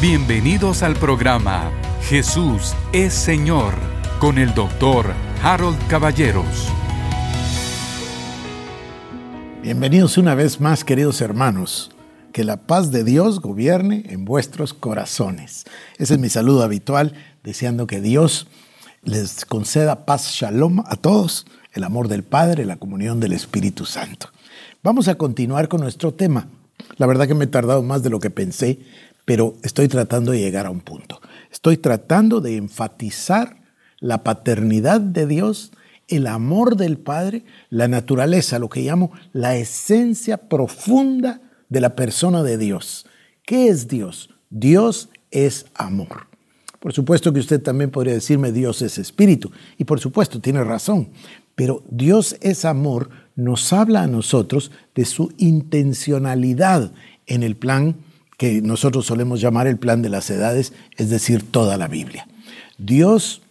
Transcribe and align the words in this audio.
Bienvenidos 0.00 0.82
al 0.82 0.94
programa 0.94 1.70
Jesús 2.08 2.72
es 2.94 3.12
Señor 3.12 3.74
con 4.18 4.38
el 4.38 4.54
doctor 4.54 5.12
Harold 5.42 5.76
Caballeros. 5.88 6.68
Bienvenidos 9.62 10.16
una 10.16 10.34
vez 10.34 10.58
más, 10.58 10.84
queridos 10.84 11.20
hermanos. 11.20 11.90
Que 12.32 12.44
la 12.44 12.56
paz 12.56 12.90
de 12.90 13.04
Dios 13.04 13.40
gobierne 13.40 14.04
en 14.08 14.24
vuestros 14.24 14.72
corazones. 14.72 15.66
Ese 15.98 16.14
es 16.14 16.18
mi 16.18 16.30
saludo 16.30 16.62
habitual, 16.62 17.12
deseando 17.44 17.86
que 17.86 18.00
Dios 18.00 18.46
les 19.02 19.44
conceda 19.44 20.06
paz, 20.06 20.30
shalom 20.30 20.82
a 20.86 20.96
todos, 20.96 21.44
el 21.74 21.84
amor 21.84 22.08
del 22.08 22.22
Padre, 22.22 22.64
la 22.64 22.76
comunión 22.76 23.20
del 23.20 23.34
Espíritu 23.34 23.84
Santo. 23.84 24.30
Vamos 24.82 25.08
a 25.08 25.16
continuar 25.16 25.68
con 25.68 25.82
nuestro 25.82 26.14
tema. 26.14 26.48
La 26.96 27.06
verdad 27.06 27.28
que 27.28 27.34
me 27.34 27.44
he 27.44 27.48
tardado 27.48 27.82
más 27.82 28.02
de 28.02 28.08
lo 28.08 28.18
que 28.18 28.30
pensé, 28.30 28.78
pero 29.30 29.54
estoy 29.62 29.86
tratando 29.86 30.32
de 30.32 30.40
llegar 30.40 30.66
a 30.66 30.70
un 30.70 30.80
punto. 30.80 31.20
Estoy 31.52 31.76
tratando 31.76 32.40
de 32.40 32.56
enfatizar 32.56 33.62
la 34.00 34.24
paternidad 34.24 35.00
de 35.00 35.28
Dios, 35.28 35.70
el 36.08 36.26
amor 36.26 36.74
del 36.74 36.98
Padre, 36.98 37.44
la 37.68 37.86
naturaleza, 37.86 38.58
lo 38.58 38.68
que 38.68 38.82
llamo 38.82 39.12
la 39.32 39.54
esencia 39.54 40.48
profunda 40.48 41.42
de 41.68 41.80
la 41.80 41.94
persona 41.94 42.42
de 42.42 42.58
Dios. 42.58 43.06
¿Qué 43.46 43.68
es 43.68 43.86
Dios? 43.86 44.30
Dios 44.50 45.10
es 45.30 45.66
amor. 45.76 46.26
Por 46.80 46.92
supuesto 46.92 47.32
que 47.32 47.38
usted 47.38 47.62
también 47.62 47.92
podría 47.92 48.14
decirme 48.14 48.50
Dios 48.50 48.82
es 48.82 48.98
espíritu, 48.98 49.52
y 49.78 49.84
por 49.84 50.00
supuesto 50.00 50.40
tiene 50.40 50.64
razón, 50.64 51.10
pero 51.54 51.84
Dios 51.88 52.36
es 52.40 52.64
amor 52.64 53.10
nos 53.36 53.72
habla 53.72 54.02
a 54.02 54.08
nosotros 54.08 54.72
de 54.96 55.04
su 55.04 55.32
intencionalidad 55.38 56.90
en 57.28 57.44
el 57.44 57.54
plan 57.54 57.94
que 58.40 58.62
nosotros 58.62 59.04
solemos 59.04 59.42
llamar 59.42 59.66
el 59.66 59.76
plan 59.76 60.00
de 60.00 60.08
las 60.08 60.30
edades, 60.30 60.72
es 60.96 61.10
decir, 61.10 61.42
toda 61.52 61.76
la 61.76 61.88
Biblia. 61.88 62.26
Dios 62.78 63.42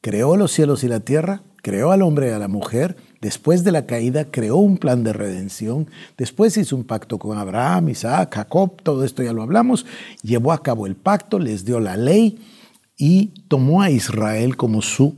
creó 0.00 0.36
los 0.36 0.50
cielos 0.50 0.82
y 0.82 0.88
la 0.88 0.98
tierra, 0.98 1.42
creó 1.62 1.92
al 1.92 2.02
hombre 2.02 2.26
y 2.26 2.32
a 2.32 2.40
la 2.40 2.48
mujer, 2.48 2.96
Después 3.20 3.62
de 3.62 3.70
la 3.70 3.86
caída 3.86 4.24
creó 4.32 4.56
un 4.56 4.78
plan 4.78 5.04
de 5.04 5.12
redención, 5.12 5.88
después 6.18 6.56
hizo 6.56 6.74
un 6.74 6.82
pacto 6.82 7.20
con 7.20 7.38
Abraham, 7.38 7.90
Isaac, 7.90 8.34
Jacob, 8.34 8.82
todo 8.82 9.04
esto 9.04 9.22
ya 9.22 9.32
lo 9.32 9.42
hablamos, 9.42 9.86
llevó 10.22 10.50
a 10.50 10.60
cabo 10.60 10.88
el 10.88 10.96
pacto, 10.96 11.38
les 11.38 11.64
dio 11.64 11.78
la 11.78 11.96
ley 11.96 12.40
y 12.98 13.26
tomó 13.46 13.80
a 13.80 13.90
Israel 13.90 14.56
como 14.56 14.82
sus 14.82 15.14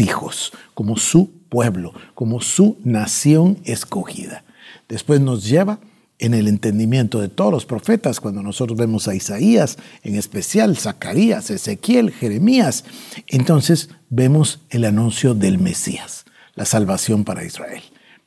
hijos, 0.00 0.52
como 0.74 0.96
su 0.96 1.30
pueblo, 1.48 1.92
como 2.14 2.40
su 2.40 2.78
nación 2.82 3.58
escogida. 3.62 4.42
Después 4.88 5.20
nos 5.20 5.48
lleva 5.48 5.78
en 6.18 6.34
el 6.34 6.48
entendimiento 6.48 7.20
de 7.20 7.28
todos 7.28 7.52
los 7.52 7.66
profetas, 7.66 8.20
cuando 8.20 8.42
nosotros 8.42 8.78
vemos 8.78 9.08
a 9.08 9.14
Isaías, 9.14 9.78
en 10.02 10.14
especial 10.14 10.76
Zacarías, 10.76 11.50
Ezequiel, 11.50 12.10
Jeremías, 12.10 12.84
entonces 13.26 13.90
vemos 14.08 14.60
el 14.70 14.84
anuncio 14.84 15.34
del 15.34 15.58
Mesías 15.58 16.26
la 16.56 16.64
salvación 16.64 17.22
para 17.22 17.44
Israel. 17.44 17.82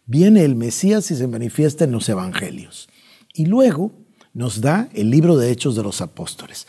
Viene 0.05 0.45
el 0.45 0.55
Mesías 0.55 1.11
y 1.11 1.15
se 1.15 1.27
manifiesta 1.27 1.83
en 1.83 1.91
los 1.91 2.07
evangelios. 2.07 2.87
Y 3.33 3.47
luego 3.47 3.91
nos 4.33 4.61
da 4.61 4.87
el 4.93 5.09
libro 5.09 5.37
de 5.37 5.51
Hechos 5.51 5.75
de 5.75 5.83
los 5.83 6.01
Apóstoles, 6.01 6.67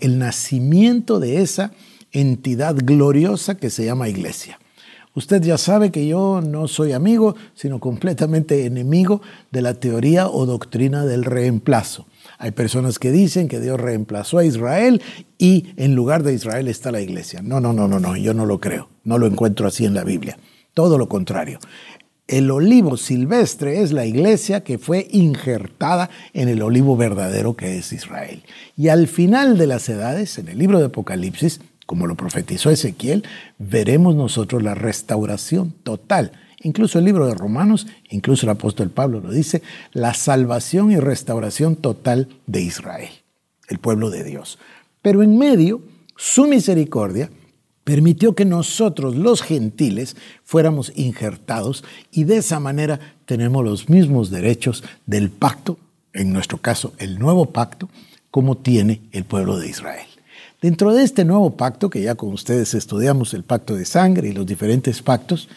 el 0.00 0.18
nacimiento 0.18 1.18
de 1.20 1.40
esa 1.40 1.72
entidad 2.12 2.76
gloriosa 2.76 3.56
que 3.56 3.70
se 3.70 3.84
llama 3.84 4.08
iglesia. 4.08 4.58
Usted 5.14 5.42
ya 5.42 5.58
sabe 5.58 5.90
que 5.90 6.06
yo 6.06 6.40
no 6.40 6.68
soy 6.68 6.92
amigo, 6.92 7.34
sino 7.54 7.80
completamente 7.80 8.66
enemigo 8.66 9.20
de 9.50 9.62
la 9.62 9.74
teoría 9.74 10.28
o 10.28 10.46
doctrina 10.46 11.04
del 11.04 11.24
reemplazo. 11.24 12.06
Hay 12.38 12.52
personas 12.52 12.98
que 12.98 13.10
dicen 13.10 13.48
que 13.48 13.60
Dios 13.60 13.80
reemplazó 13.80 14.38
a 14.38 14.44
Israel 14.44 15.02
y 15.38 15.72
en 15.76 15.94
lugar 15.94 16.22
de 16.22 16.34
Israel 16.34 16.68
está 16.68 16.92
la 16.92 17.00
iglesia. 17.00 17.42
No, 17.42 17.60
no, 17.60 17.72
no, 17.72 17.88
no, 17.88 17.98
no, 17.98 18.16
yo 18.16 18.32
no 18.34 18.46
lo 18.46 18.60
creo. 18.60 18.88
No 19.04 19.18
lo 19.18 19.26
encuentro 19.26 19.66
así 19.66 19.84
en 19.84 19.94
la 19.94 20.04
Biblia. 20.04 20.38
Todo 20.74 20.98
lo 20.98 21.08
contrario. 21.08 21.58
El 22.28 22.50
olivo 22.50 22.98
silvestre 22.98 23.80
es 23.80 23.90
la 23.90 24.04
iglesia 24.04 24.62
que 24.62 24.76
fue 24.76 25.08
injertada 25.10 26.10
en 26.34 26.48
el 26.48 26.60
olivo 26.60 26.94
verdadero 26.94 27.56
que 27.56 27.78
es 27.78 27.92
Israel. 27.92 28.42
Y 28.76 28.88
al 28.88 29.08
final 29.08 29.56
de 29.56 29.66
las 29.66 29.88
edades, 29.88 30.38
en 30.38 30.48
el 30.48 30.58
libro 30.58 30.78
de 30.78 30.86
Apocalipsis, 30.86 31.60
como 31.88 32.06
lo 32.06 32.16
profetizó 32.16 32.68
Ezequiel, 32.68 33.24
veremos 33.58 34.14
nosotros 34.14 34.62
la 34.62 34.74
restauración 34.74 35.72
total. 35.72 36.32
Incluso 36.62 36.98
el 36.98 37.06
libro 37.06 37.26
de 37.26 37.32
Romanos, 37.32 37.86
incluso 38.10 38.44
el 38.44 38.50
apóstol 38.50 38.90
Pablo 38.90 39.20
lo 39.20 39.30
dice, 39.30 39.62
la 39.94 40.12
salvación 40.12 40.92
y 40.92 40.98
restauración 40.98 41.76
total 41.76 42.28
de 42.46 42.60
Israel, 42.60 43.08
el 43.68 43.78
pueblo 43.78 44.10
de 44.10 44.22
Dios. 44.22 44.58
Pero 45.00 45.22
en 45.22 45.38
medio, 45.38 45.80
su 46.14 46.46
misericordia 46.46 47.30
permitió 47.84 48.34
que 48.34 48.44
nosotros, 48.44 49.16
los 49.16 49.40
gentiles, 49.40 50.14
fuéramos 50.44 50.92
injertados 50.94 51.84
y 52.12 52.24
de 52.24 52.36
esa 52.36 52.60
manera 52.60 53.00
tenemos 53.24 53.64
los 53.64 53.88
mismos 53.88 54.28
derechos 54.28 54.84
del 55.06 55.30
pacto, 55.30 55.78
en 56.12 56.34
nuestro 56.34 56.58
caso 56.58 56.92
el 56.98 57.18
nuevo 57.18 57.46
pacto, 57.46 57.88
como 58.30 58.58
tiene 58.58 59.00
el 59.12 59.24
pueblo 59.24 59.56
de 59.58 59.70
Israel. 59.70 60.06
Dentro 60.60 60.92
de 60.92 61.04
este 61.04 61.24
nuevo 61.24 61.56
pacto, 61.56 61.88
que 61.88 62.02
ya 62.02 62.16
con 62.16 62.32
ustedes 62.32 62.74
estudiamos 62.74 63.32
el 63.32 63.44
pacto 63.44 63.76
de 63.76 63.84
sangre 63.84 64.28
y 64.28 64.32
los 64.32 64.44
diferentes 64.44 65.02
pactos, 65.02 65.48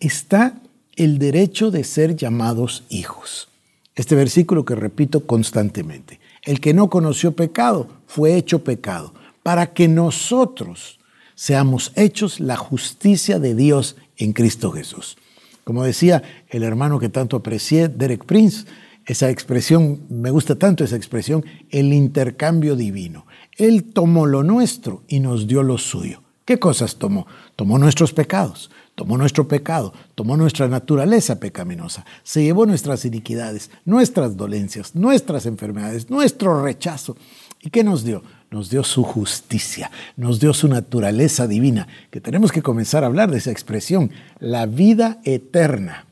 está 0.00 0.54
el 0.96 1.18
derecho 1.18 1.70
de 1.70 1.84
ser 1.84 2.16
llamados 2.16 2.82
hijos. 2.88 3.48
Este 3.94 4.16
versículo 4.16 4.64
que 4.64 4.74
repito 4.74 5.24
constantemente. 5.24 6.18
El 6.42 6.60
que 6.60 6.74
no 6.74 6.90
conoció 6.90 7.36
pecado 7.36 7.86
fue 8.08 8.36
hecho 8.36 8.64
pecado 8.64 9.14
para 9.44 9.72
que 9.72 9.86
nosotros, 9.86 10.98
seamos 11.36 11.92
hechos 11.94 12.40
la 12.40 12.56
justicia 12.56 13.38
de 13.38 13.54
Dios 13.54 13.96
en 14.16 14.32
Cristo 14.32 14.72
Jesús. 14.72 15.16
Como 15.62 15.84
decía 15.84 16.24
el 16.48 16.64
hermano 16.64 16.98
que 16.98 17.08
tanto 17.08 17.36
aprecié, 17.36 17.88
Derek 17.88 18.24
Prince, 18.24 18.66
esa 19.06 19.30
expresión, 19.30 20.00
me 20.08 20.30
gusta 20.30 20.56
tanto 20.56 20.84
esa 20.84 20.96
expresión, 20.96 21.44
el 21.70 21.92
intercambio 21.92 22.74
divino. 22.76 23.26
Él 23.60 23.84
tomó 23.92 24.24
lo 24.24 24.42
nuestro 24.42 25.02
y 25.06 25.20
nos 25.20 25.46
dio 25.46 25.62
lo 25.62 25.76
suyo. 25.76 26.22
¿Qué 26.46 26.58
cosas 26.58 26.96
tomó? 26.96 27.26
Tomó 27.56 27.78
nuestros 27.78 28.14
pecados, 28.14 28.70
tomó 28.94 29.18
nuestro 29.18 29.46
pecado, 29.46 29.92
tomó 30.14 30.38
nuestra 30.38 30.66
naturaleza 30.66 31.38
pecaminosa, 31.38 32.06
se 32.22 32.42
llevó 32.42 32.64
nuestras 32.64 33.04
iniquidades, 33.04 33.70
nuestras 33.84 34.38
dolencias, 34.38 34.94
nuestras 34.94 35.44
enfermedades, 35.44 36.08
nuestro 36.08 36.62
rechazo. 36.64 37.18
¿Y 37.60 37.68
qué 37.68 37.84
nos 37.84 38.02
dio? 38.02 38.22
nos 38.50 38.68
dio 38.68 38.82
su 38.82 39.04
justicia, 39.04 39.92
nos 40.16 40.40
dio 40.40 40.52
su 40.52 40.66
naturaleza 40.66 41.46
divina, 41.46 41.86
que 42.10 42.20
tenemos 42.20 42.50
que 42.50 42.62
comenzar 42.62 43.04
a 43.04 43.06
hablar 43.06 43.30
de 43.30 43.38
esa 43.38 43.52
expresión, 43.52 44.10
la 44.40 44.66
vida 44.66 45.20
eterna. 45.22 46.06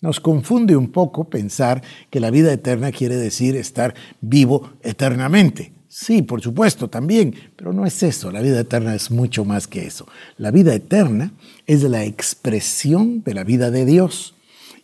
Nos 0.00 0.20
confunde 0.20 0.76
un 0.76 0.92
poco 0.92 1.24
pensar 1.24 1.82
que 2.10 2.20
la 2.20 2.30
vida 2.30 2.52
eterna 2.52 2.92
quiere 2.92 3.16
decir 3.16 3.56
estar 3.56 3.94
vivo 4.20 4.70
eternamente. 4.82 5.72
Sí, 5.92 6.22
por 6.22 6.40
supuesto, 6.40 6.88
también, 6.88 7.34
pero 7.56 7.72
no 7.72 7.84
es 7.84 8.04
eso. 8.04 8.30
La 8.30 8.40
vida 8.40 8.60
eterna 8.60 8.94
es 8.94 9.10
mucho 9.10 9.44
más 9.44 9.66
que 9.66 9.88
eso. 9.88 10.06
La 10.38 10.52
vida 10.52 10.72
eterna 10.72 11.32
es 11.66 11.82
la 11.82 12.04
expresión 12.04 13.24
de 13.24 13.34
la 13.34 13.42
vida 13.42 13.72
de 13.72 13.84
Dios. 13.84 14.36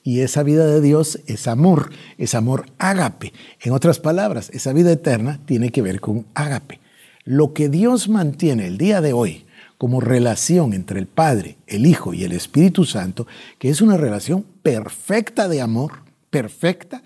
Y 0.03 0.23
esa 0.23 0.43
vida 0.43 0.67
de 0.67 0.81
Dios 0.81 1.21
es 1.27 1.47
amor, 1.47 1.91
es 2.19 2.35
amor 2.35 2.67
ágape. 2.79 3.33
En 3.61 3.73
otras 3.73 4.01
palabras, 4.01 4.51
esa 4.53 4.73
vida 4.73 4.91
eterna 4.91 5.39
tiene 5.47 5.71
que 5.71 5.81
ver 5.81 6.01
con 6.01 6.27
ágape. 6.35 6.81
Lo 7.25 7.53
que 7.53 7.69
Dios 7.69 8.09
mantiene 8.09 8.67
el 8.67 8.77
día 8.77 9.01
de 9.01 9.13
hoy 9.13 9.47
como 9.79 10.01
relación 10.01 10.73
entre 10.73 10.99
el 10.99 11.07
Padre, 11.07 11.57
el 11.69 11.87
Hijo 11.87 12.15
y 12.15 12.25
el 12.25 12.33
Espíritu 12.33 12.85
Santo, 12.85 13.29
que 13.61 13.69
es 13.69 13.81
una 13.81 13.97
relación 13.97 14.45
perfecta 14.65 15.47
de 15.47 15.61
amor, 15.61 16.03
perfecta, 16.31 17.05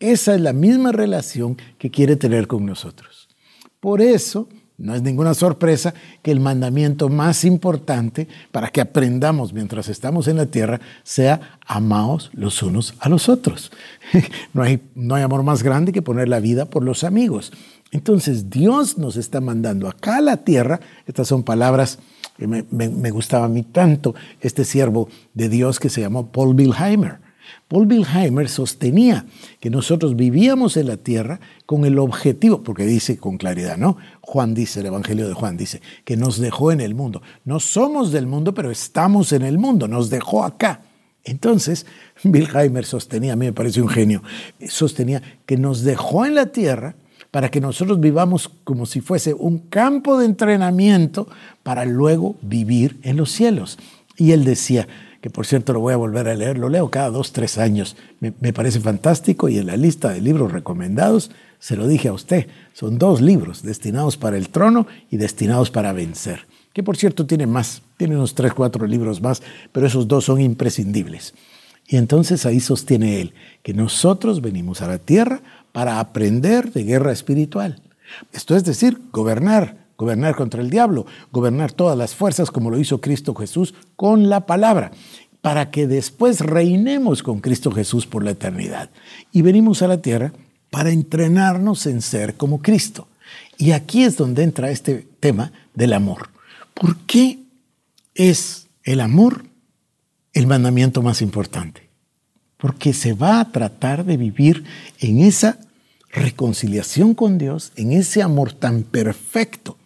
esa 0.00 0.34
es 0.34 0.40
la 0.40 0.52
misma 0.52 0.90
relación 0.90 1.56
que 1.78 1.92
quiere 1.92 2.16
tener 2.16 2.48
con 2.48 2.66
nosotros. 2.66 3.15
Por 3.86 4.02
eso, 4.02 4.48
no 4.78 4.96
es 4.96 5.02
ninguna 5.02 5.32
sorpresa 5.32 5.94
que 6.20 6.32
el 6.32 6.40
mandamiento 6.40 7.08
más 7.08 7.44
importante 7.44 8.26
para 8.50 8.66
que 8.66 8.80
aprendamos 8.80 9.52
mientras 9.52 9.88
estamos 9.88 10.26
en 10.26 10.38
la 10.38 10.46
tierra 10.46 10.80
sea 11.04 11.60
amaos 11.64 12.32
los 12.32 12.64
unos 12.64 12.94
a 12.98 13.08
los 13.08 13.28
otros. 13.28 13.70
No 14.52 14.64
hay, 14.64 14.82
no 14.96 15.14
hay 15.14 15.22
amor 15.22 15.44
más 15.44 15.62
grande 15.62 15.92
que 15.92 16.02
poner 16.02 16.28
la 16.28 16.40
vida 16.40 16.64
por 16.64 16.82
los 16.82 17.04
amigos. 17.04 17.52
Entonces 17.92 18.50
Dios 18.50 18.98
nos 18.98 19.16
está 19.16 19.40
mandando 19.40 19.86
acá 19.86 20.16
a 20.16 20.20
la 20.20 20.38
tierra, 20.38 20.80
estas 21.06 21.28
son 21.28 21.44
palabras 21.44 22.00
que 22.36 22.48
me, 22.48 23.10
gustaba 23.12 23.44
a 23.44 23.48
mí 23.48 23.62
tanto, 23.62 24.16
este 24.40 24.64
siervo 24.64 25.08
de 25.32 25.48
Dios 25.48 25.78
que 25.78 25.90
se 25.90 26.00
llamó 26.00 26.32
Paul 26.32 26.56
Wilheimer. 26.56 27.20
Paul 27.68 27.86
Wilheimer 27.86 28.48
sostenía 28.48 29.26
que 29.60 29.70
nosotros 29.70 30.16
vivíamos 30.16 30.76
en 30.76 30.86
la 30.86 30.96
tierra 30.96 31.40
con 31.66 31.84
el 31.84 31.98
objetivo, 31.98 32.62
porque 32.62 32.86
dice 32.86 33.18
con 33.18 33.38
claridad, 33.38 33.76
¿no? 33.76 33.96
Juan 34.20 34.54
dice, 34.54 34.80
el 34.80 34.86
Evangelio 34.86 35.28
de 35.28 35.34
Juan 35.34 35.56
dice, 35.56 35.80
que 36.04 36.16
nos 36.16 36.38
dejó 36.38 36.72
en 36.72 36.80
el 36.80 36.94
mundo. 36.94 37.22
No 37.44 37.60
somos 37.60 38.12
del 38.12 38.26
mundo, 38.26 38.54
pero 38.54 38.70
estamos 38.70 39.32
en 39.32 39.42
el 39.42 39.58
mundo, 39.58 39.88
nos 39.88 40.10
dejó 40.10 40.44
acá. 40.44 40.82
Entonces, 41.24 41.86
Wilheimer 42.24 42.84
sostenía, 42.84 43.34
a 43.34 43.36
mí 43.36 43.46
me 43.46 43.52
parece 43.52 43.82
un 43.82 43.88
genio, 43.88 44.22
sostenía 44.68 45.22
que 45.44 45.56
nos 45.56 45.82
dejó 45.82 46.24
en 46.24 46.34
la 46.34 46.46
tierra 46.46 46.94
para 47.30 47.50
que 47.50 47.60
nosotros 47.60 48.00
vivamos 48.00 48.48
como 48.64 48.86
si 48.86 49.00
fuese 49.00 49.34
un 49.34 49.58
campo 49.58 50.18
de 50.18 50.26
entrenamiento 50.26 51.28
para 51.62 51.84
luego 51.84 52.36
vivir 52.40 52.98
en 53.02 53.16
los 53.16 53.30
cielos. 53.30 53.78
Y 54.16 54.32
él 54.32 54.44
decía, 54.44 54.88
que 55.20 55.30
por 55.30 55.46
cierto 55.46 55.72
lo 55.72 55.80
voy 55.80 55.92
a 55.92 55.96
volver 55.96 56.28
a 56.28 56.34
leer, 56.34 56.58
lo 56.58 56.68
leo 56.68 56.90
cada 56.90 57.10
dos, 57.10 57.32
tres 57.32 57.58
años, 57.58 57.96
me, 58.20 58.32
me 58.40 58.52
parece 58.52 58.80
fantástico 58.80 59.48
y 59.48 59.58
en 59.58 59.66
la 59.66 59.76
lista 59.76 60.10
de 60.10 60.20
libros 60.20 60.52
recomendados, 60.52 61.30
se 61.58 61.76
lo 61.76 61.86
dije 61.86 62.08
a 62.08 62.12
usted, 62.12 62.46
son 62.72 62.98
dos 62.98 63.20
libros, 63.20 63.62
destinados 63.62 64.16
para 64.16 64.36
el 64.36 64.50
trono 64.50 64.86
y 65.10 65.16
destinados 65.16 65.70
para 65.70 65.92
vencer, 65.92 66.46
que 66.72 66.82
por 66.82 66.96
cierto 66.96 67.26
tiene 67.26 67.46
más, 67.46 67.82
tiene 67.96 68.16
unos 68.16 68.34
tres, 68.34 68.52
cuatro 68.52 68.86
libros 68.86 69.20
más, 69.20 69.42
pero 69.72 69.86
esos 69.86 70.06
dos 70.06 70.24
son 70.24 70.40
imprescindibles. 70.40 71.34
Y 71.88 71.96
entonces 71.96 72.46
ahí 72.46 72.60
sostiene 72.60 73.20
él 73.20 73.32
que 73.62 73.72
nosotros 73.72 74.40
venimos 74.40 74.82
a 74.82 74.88
la 74.88 74.98
tierra 74.98 75.40
para 75.72 76.00
aprender 76.00 76.72
de 76.72 76.84
guerra 76.84 77.12
espiritual. 77.12 77.80
Esto 78.32 78.56
es 78.56 78.64
decir, 78.64 79.00
gobernar, 79.12 79.85
gobernar 79.96 80.34
contra 80.36 80.60
el 80.60 80.70
diablo, 80.70 81.06
gobernar 81.32 81.72
todas 81.72 81.96
las 81.96 82.14
fuerzas 82.14 82.50
como 82.50 82.70
lo 82.70 82.78
hizo 82.78 83.00
Cristo 83.00 83.34
Jesús 83.34 83.74
con 83.96 84.28
la 84.28 84.46
palabra, 84.46 84.92
para 85.40 85.70
que 85.70 85.86
después 85.86 86.40
reinemos 86.40 87.22
con 87.22 87.40
Cristo 87.40 87.70
Jesús 87.70 88.06
por 88.06 88.24
la 88.24 88.32
eternidad. 88.32 88.90
Y 89.32 89.42
venimos 89.42 89.82
a 89.82 89.88
la 89.88 90.02
tierra 90.02 90.32
para 90.70 90.90
entrenarnos 90.90 91.86
en 91.86 92.02
ser 92.02 92.34
como 92.34 92.60
Cristo. 92.60 93.08
Y 93.58 93.72
aquí 93.72 94.02
es 94.02 94.16
donde 94.16 94.42
entra 94.42 94.70
este 94.70 95.06
tema 95.20 95.52
del 95.74 95.92
amor. 95.92 96.30
¿Por 96.74 96.96
qué 96.98 97.38
es 98.14 98.66
el 98.84 99.00
amor 99.00 99.44
el 100.32 100.46
mandamiento 100.46 101.02
más 101.02 101.22
importante? 101.22 101.88
Porque 102.58 102.92
se 102.92 103.14
va 103.14 103.40
a 103.40 103.52
tratar 103.52 104.04
de 104.04 104.16
vivir 104.16 104.64
en 104.98 105.20
esa 105.20 105.58
reconciliación 106.10 107.14
con 107.14 107.38
Dios, 107.38 107.72
en 107.76 107.92
ese 107.92 108.22
amor 108.22 108.52
tan 108.52 108.82
perfecto. 108.82 109.76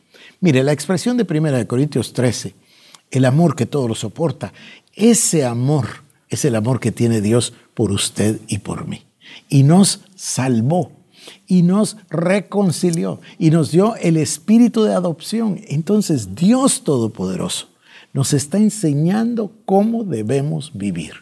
Mire, 0.41 0.65
la 0.65 0.73
expresión 0.73 1.17
de 1.19 1.27
1 1.29 1.67
Corintios 1.67 2.13
13, 2.15 2.55
el 3.11 3.25
amor 3.27 3.55
que 3.55 3.67
todo 3.67 3.89
lo 3.89 3.95
soporta, 3.95 4.53
ese 4.95 5.45
amor 5.45 5.87
es 6.31 6.45
el 6.45 6.57
amor 6.57 6.81
que 6.81 6.93
tiene 6.93 7.21
Dios 7.21 7.53
por 7.75 7.93
usted 7.93 8.41
y 8.47 8.59
por 8.59 8.87
mí. 8.89 9.05
Y 9.49 9.65
nos 9.65 10.01
salvó 10.15 10.93
y 11.47 11.63
nos 11.63 11.99
reconcilió 12.09 13.21
y 13.39 13.51
nos 13.51 13.71
dio 13.71 13.97
el 13.97 14.17
espíritu 14.17 14.85
de 14.85 14.95
adopción. 14.95 15.61
Entonces 15.69 16.35
Dios 16.35 16.85
Todopoderoso 16.85 17.69
nos 18.13 18.33
está 18.33 18.59
enseñando 18.59 19.53
cómo 19.67 20.05
debemos 20.05 20.73
vivir. 20.75 21.13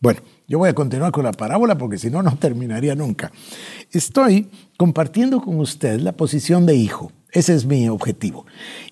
Bueno, 0.00 0.20
yo 0.46 0.58
voy 0.58 0.68
a 0.68 0.74
continuar 0.74 1.10
con 1.10 1.24
la 1.24 1.32
parábola 1.32 1.76
porque 1.78 1.98
si 1.98 2.10
no, 2.10 2.22
no 2.22 2.36
terminaría 2.36 2.94
nunca. 2.94 3.32
Estoy 3.92 4.48
compartiendo 4.76 5.40
con 5.40 5.58
usted 5.58 6.00
la 6.00 6.12
posición 6.12 6.66
de 6.66 6.76
hijo. 6.76 7.12
Ese 7.32 7.54
es 7.54 7.66
mi 7.66 7.88
objetivo. 7.88 8.46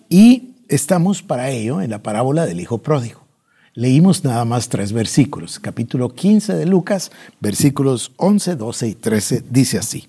Y 0.08 0.54
estamos 0.68 1.22
para 1.22 1.50
ello 1.50 1.80
en 1.80 1.90
la 1.90 2.02
parábola 2.02 2.46
del 2.46 2.60
hijo 2.60 2.78
pródigo. 2.78 3.26
Leímos 3.74 4.24
nada 4.24 4.44
más 4.44 4.68
tres 4.68 4.92
versículos. 4.92 5.58
Capítulo 5.58 6.14
15 6.14 6.54
de 6.54 6.66
Lucas, 6.66 7.10
versículos 7.40 8.12
11, 8.16 8.56
12 8.56 8.88
y 8.88 8.94
13, 8.94 9.44
dice 9.50 9.78
así. 9.78 10.08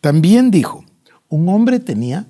También 0.00 0.50
dijo, 0.50 0.84
un 1.28 1.48
hombre 1.48 1.80
tenía, 1.80 2.26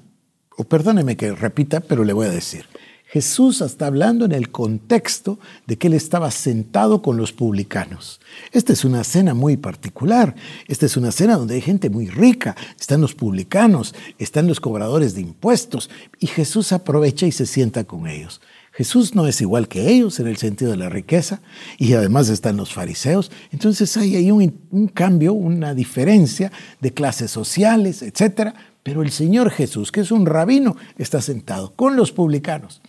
o 0.56 0.64
perdóneme 0.64 1.16
que 1.16 1.32
repita, 1.32 1.80
pero 1.80 2.04
le 2.04 2.12
voy 2.12 2.26
a 2.26 2.30
decir, 2.30 2.66
Jesús 3.12 3.60
está 3.60 3.88
hablando 3.88 4.24
en 4.24 4.30
el 4.30 4.52
contexto 4.52 5.40
de 5.66 5.76
que 5.76 5.88
él 5.88 5.94
estaba 5.94 6.30
sentado 6.30 7.02
con 7.02 7.16
los 7.16 7.32
publicanos. 7.32 8.20
Esta 8.52 8.72
es 8.72 8.84
una 8.84 9.02
cena 9.02 9.34
muy 9.34 9.56
particular. 9.56 10.36
Esta 10.68 10.86
es 10.86 10.96
una 10.96 11.10
cena 11.10 11.36
donde 11.36 11.56
hay 11.56 11.60
gente 11.60 11.90
muy 11.90 12.06
rica. 12.06 12.54
Están 12.78 13.00
los 13.00 13.16
publicanos, 13.16 13.96
están 14.20 14.46
los 14.46 14.60
cobradores 14.60 15.16
de 15.16 15.22
impuestos. 15.22 15.90
Y 16.20 16.28
Jesús 16.28 16.70
aprovecha 16.70 17.26
y 17.26 17.32
se 17.32 17.46
sienta 17.46 17.82
con 17.82 18.06
ellos. 18.06 18.40
Jesús 18.70 19.16
no 19.16 19.26
es 19.26 19.40
igual 19.40 19.66
que 19.66 19.90
ellos 19.90 20.20
en 20.20 20.28
el 20.28 20.36
sentido 20.36 20.70
de 20.70 20.76
la 20.76 20.88
riqueza 20.88 21.40
y 21.78 21.94
además 21.94 22.28
están 22.28 22.56
los 22.56 22.72
fariseos. 22.72 23.32
Entonces 23.50 23.96
hay 23.96 24.14
ahí 24.14 24.30
un, 24.30 24.56
un 24.70 24.86
cambio, 24.86 25.32
una 25.32 25.74
diferencia 25.74 26.52
de 26.80 26.94
clases 26.94 27.32
sociales, 27.32 28.02
etc. 28.02 28.54
Pero 28.84 29.02
el 29.02 29.10
Señor 29.10 29.50
Jesús, 29.50 29.90
que 29.90 30.02
es 30.02 30.12
un 30.12 30.26
rabino, 30.26 30.76
está 30.96 31.20
sentado 31.20 31.74
con 31.74 31.96
los 31.96 32.12
publicanos 32.12 32.79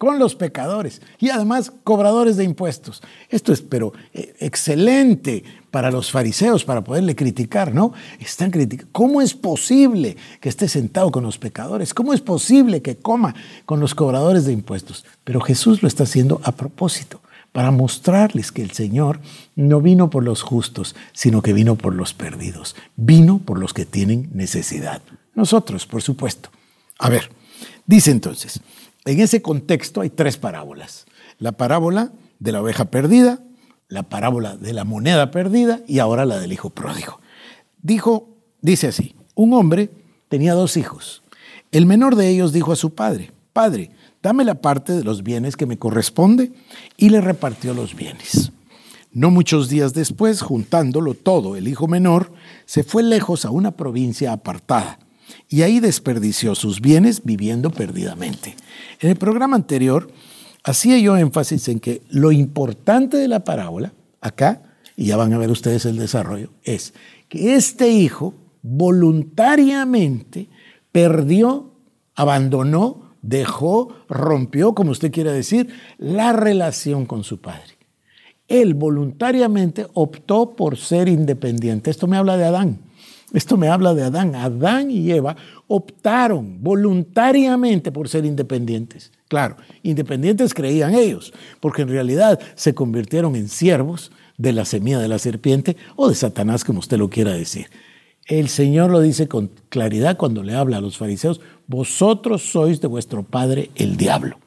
con 0.00 0.18
los 0.18 0.34
pecadores 0.34 1.02
y 1.18 1.28
además 1.28 1.74
cobradores 1.84 2.38
de 2.38 2.44
impuestos. 2.44 3.02
Esto 3.28 3.52
es, 3.52 3.60
pero 3.60 3.92
eh, 4.14 4.34
excelente 4.40 5.44
para 5.70 5.90
los 5.90 6.10
fariseos 6.10 6.64
para 6.64 6.82
poderle 6.82 7.14
criticar, 7.14 7.74
¿no? 7.74 7.92
Están 8.18 8.50
criticando. 8.50 8.90
¿Cómo 8.92 9.20
es 9.20 9.34
posible 9.34 10.16
que 10.40 10.48
esté 10.48 10.68
sentado 10.68 11.10
con 11.10 11.22
los 11.22 11.36
pecadores? 11.36 11.92
¿Cómo 11.92 12.14
es 12.14 12.22
posible 12.22 12.80
que 12.80 12.96
coma 12.96 13.34
con 13.66 13.78
los 13.78 13.94
cobradores 13.94 14.46
de 14.46 14.54
impuestos? 14.54 15.04
Pero 15.22 15.42
Jesús 15.42 15.82
lo 15.82 15.88
está 15.88 16.04
haciendo 16.04 16.40
a 16.44 16.52
propósito 16.52 17.20
para 17.52 17.70
mostrarles 17.70 18.52
que 18.52 18.62
el 18.62 18.70
Señor 18.70 19.20
no 19.54 19.82
vino 19.82 20.08
por 20.08 20.24
los 20.24 20.40
justos, 20.40 20.96
sino 21.12 21.42
que 21.42 21.52
vino 21.52 21.76
por 21.76 21.94
los 21.94 22.14
perdidos. 22.14 22.74
Vino 22.96 23.38
por 23.38 23.58
los 23.58 23.74
que 23.74 23.84
tienen 23.84 24.30
necesidad. 24.32 25.02
Nosotros, 25.34 25.84
por 25.84 26.00
supuesto. 26.00 26.48
A 26.98 27.10
ver, 27.10 27.30
dice 27.84 28.10
entonces, 28.10 28.62
en 29.10 29.20
ese 29.20 29.42
contexto 29.42 30.02
hay 30.02 30.10
tres 30.10 30.36
parábolas. 30.36 31.06
La 31.38 31.50
parábola 31.50 32.12
de 32.38 32.52
la 32.52 32.62
oveja 32.62 32.84
perdida, 32.86 33.40
la 33.88 34.04
parábola 34.04 34.56
de 34.56 34.72
la 34.72 34.84
moneda 34.84 35.32
perdida 35.32 35.80
y 35.88 35.98
ahora 35.98 36.24
la 36.24 36.38
del 36.38 36.52
hijo 36.52 36.70
pródigo. 36.70 37.20
Dijo, 37.82 38.28
dice 38.60 38.86
así, 38.86 39.16
un 39.34 39.52
hombre 39.52 39.90
tenía 40.28 40.54
dos 40.54 40.76
hijos. 40.76 41.24
El 41.72 41.86
menor 41.86 42.14
de 42.14 42.28
ellos 42.28 42.52
dijo 42.52 42.70
a 42.70 42.76
su 42.76 42.94
padre, 42.94 43.32
Padre, 43.52 43.90
dame 44.22 44.44
la 44.44 44.54
parte 44.54 44.92
de 44.92 45.02
los 45.02 45.24
bienes 45.24 45.56
que 45.56 45.66
me 45.66 45.76
corresponde, 45.76 46.52
y 46.96 47.08
le 47.08 47.20
repartió 47.20 47.74
los 47.74 47.96
bienes. 47.96 48.52
No 49.12 49.32
muchos 49.32 49.68
días 49.68 49.92
después, 49.92 50.40
juntándolo 50.40 51.14
todo, 51.14 51.56
el 51.56 51.66
hijo 51.66 51.88
menor 51.88 52.32
se 52.64 52.84
fue 52.84 53.02
lejos 53.02 53.44
a 53.44 53.50
una 53.50 53.72
provincia 53.72 54.32
apartada 54.32 55.00
y 55.48 55.62
ahí 55.62 55.80
desperdició 55.80 56.54
sus 56.54 56.80
bienes 56.80 57.24
viviendo 57.24 57.70
perdidamente. 57.70 58.56
En 59.00 59.10
el 59.10 59.16
programa 59.16 59.56
anterior 59.56 60.10
hacía 60.64 60.98
yo 60.98 61.16
énfasis 61.16 61.68
en 61.68 61.80
que 61.80 62.02
lo 62.08 62.32
importante 62.32 63.16
de 63.16 63.28
la 63.28 63.44
parábola, 63.44 63.92
acá, 64.20 64.62
y 64.96 65.06
ya 65.06 65.16
van 65.16 65.32
a 65.32 65.38
ver 65.38 65.50
ustedes 65.50 65.84
el 65.86 65.96
desarrollo, 65.96 66.50
es 66.62 66.94
que 67.28 67.54
este 67.54 67.90
hijo 67.90 68.34
voluntariamente 68.62 70.48
perdió, 70.92 71.72
abandonó, 72.14 73.14
dejó, 73.22 73.94
rompió, 74.08 74.74
como 74.74 74.90
usted 74.90 75.12
quiera 75.12 75.32
decir, 75.32 75.68
la 75.98 76.32
relación 76.32 77.06
con 77.06 77.24
su 77.24 77.40
padre. 77.40 77.78
Él 78.48 78.74
voluntariamente 78.74 79.86
optó 79.94 80.56
por 80.56 80.76
ser 80.76 81.08
independiente. 81.08 81.90
Esto 81.90 82.06
me 82.06 82.16
habla 82.16 82.36
de 82.36 82.44
Adán. 82.44 82.80
Esto 83.32 83.56
me 83.56 83.68
habla 83.68 83.94
de 83.94 84.02
Adán. 84.02 84.34
Adán 84.34 84.90
y 84.90 85.10
Eva 85.10 85.36
optaron 85.68 86.62
voluntariamente 86.62 87.92
por 87.92 88.08
ser 88.08 88.24
independientes. 88.24 89.12
Claro, 89.28 89.56
independientes 89.82 90.54
creían 90.54 90.94
ellos, 90.94 91.32
porque 91.60 91.82
en 91.82 91.88
realidad 91.88 92.40
se 92.56 92.74
convirtieron 92.74 93.36
en 93.36 93.48
siervos 93.48 94.10
de 94.36 94.52
la 94.52 94.64
semilla 94.64 94.98
de 94.98 95.08
la 95.08 95.18
serpiente 95.18 95.76
o 95.96 96.08
de 96.08 96.14
Satanás, 96.16 96.64
como 96.64 96.80
usted 96.80 96.98
lo 96.98 97.10
quiera 97.10 97.32
decir. 97.32 97.66
El 98.26 98.48
Señor 98.48 98.90
lo 98.90 99.00
dice 99.00 99.28
con 99.28 99.50
claridad 99.68 100.16
cuando 100.16 100.42
le 100.42 100.54
habla 100.54 100.78
a 100.78 100.80
los 100.80 100.96
fariseos, 100.96 101.40
vosotros 101.66 102.42
sois 102.42 102.80
de 102.80 102.88
vuestro 102.88 103.22
padre 103.22 103.70
el 103.76 103.96
diablo 103.96 104.38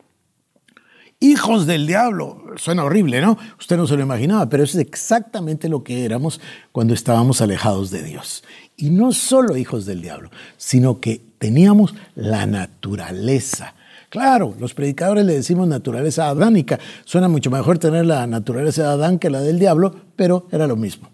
hijos 1.24 1.66
del 1.66 1.88
diablo. 1.88 2.44
Suena 2.58 2.84
horrible, 2.84 3.22
¿no? 3.22 3.38
Usted 3.58 3.78
no 3.78 3.88
se 3.88 3.96
lo 3.96 4.04
imaginaba, 4.04 4.50
pero 4.50 4.64
eso 4.64 4.78
es 4.78 4.86
exactamente 4.86 5.70
lo 5.70 5.84
que 5.84 6.04
éramos 6.04 6.42
cuando 6.74 6.94
estábamos 6.94 7.42
alejados 7.42 7.92
de 7.92 8.04
Dios. 8.04 8.44
Y 8.76 8.90
no 8.90 9.12
solo 9.12 9.56
hijos 9.56 9.86
del 9.86 10.02
diablo, 10.02 10.30
sino 10.58 11.00
que 11.00 11.22
teníamos 11.38 11.94
la 12.16 12.46
naturaleza. 12.46 13.76
Claro, 14.10 14.56
los 14.60 14.74
predicadores 14.74 15.26
le 15.26 15.34
decimos 15.34 15.68
naturaleza 15.68 16.28
adánica. 16.28 16.80
Suena 17.04 17.28
mucho 17.28 17.50
mejor 17.50 17.80
tener 17.80 18.06
la 18.06 18.28
naturaleza 18.28 18.84
de 18.84 18.90
Adán 18.90 19.20
que 19.20 19.30
la 19.30 19.42
del 19.42 19.60
diablo, 19.60 19.96
pero 20.16 20.48
era 20.52 20.68
lo 20.68 20.76
mismo. 20.76 21.10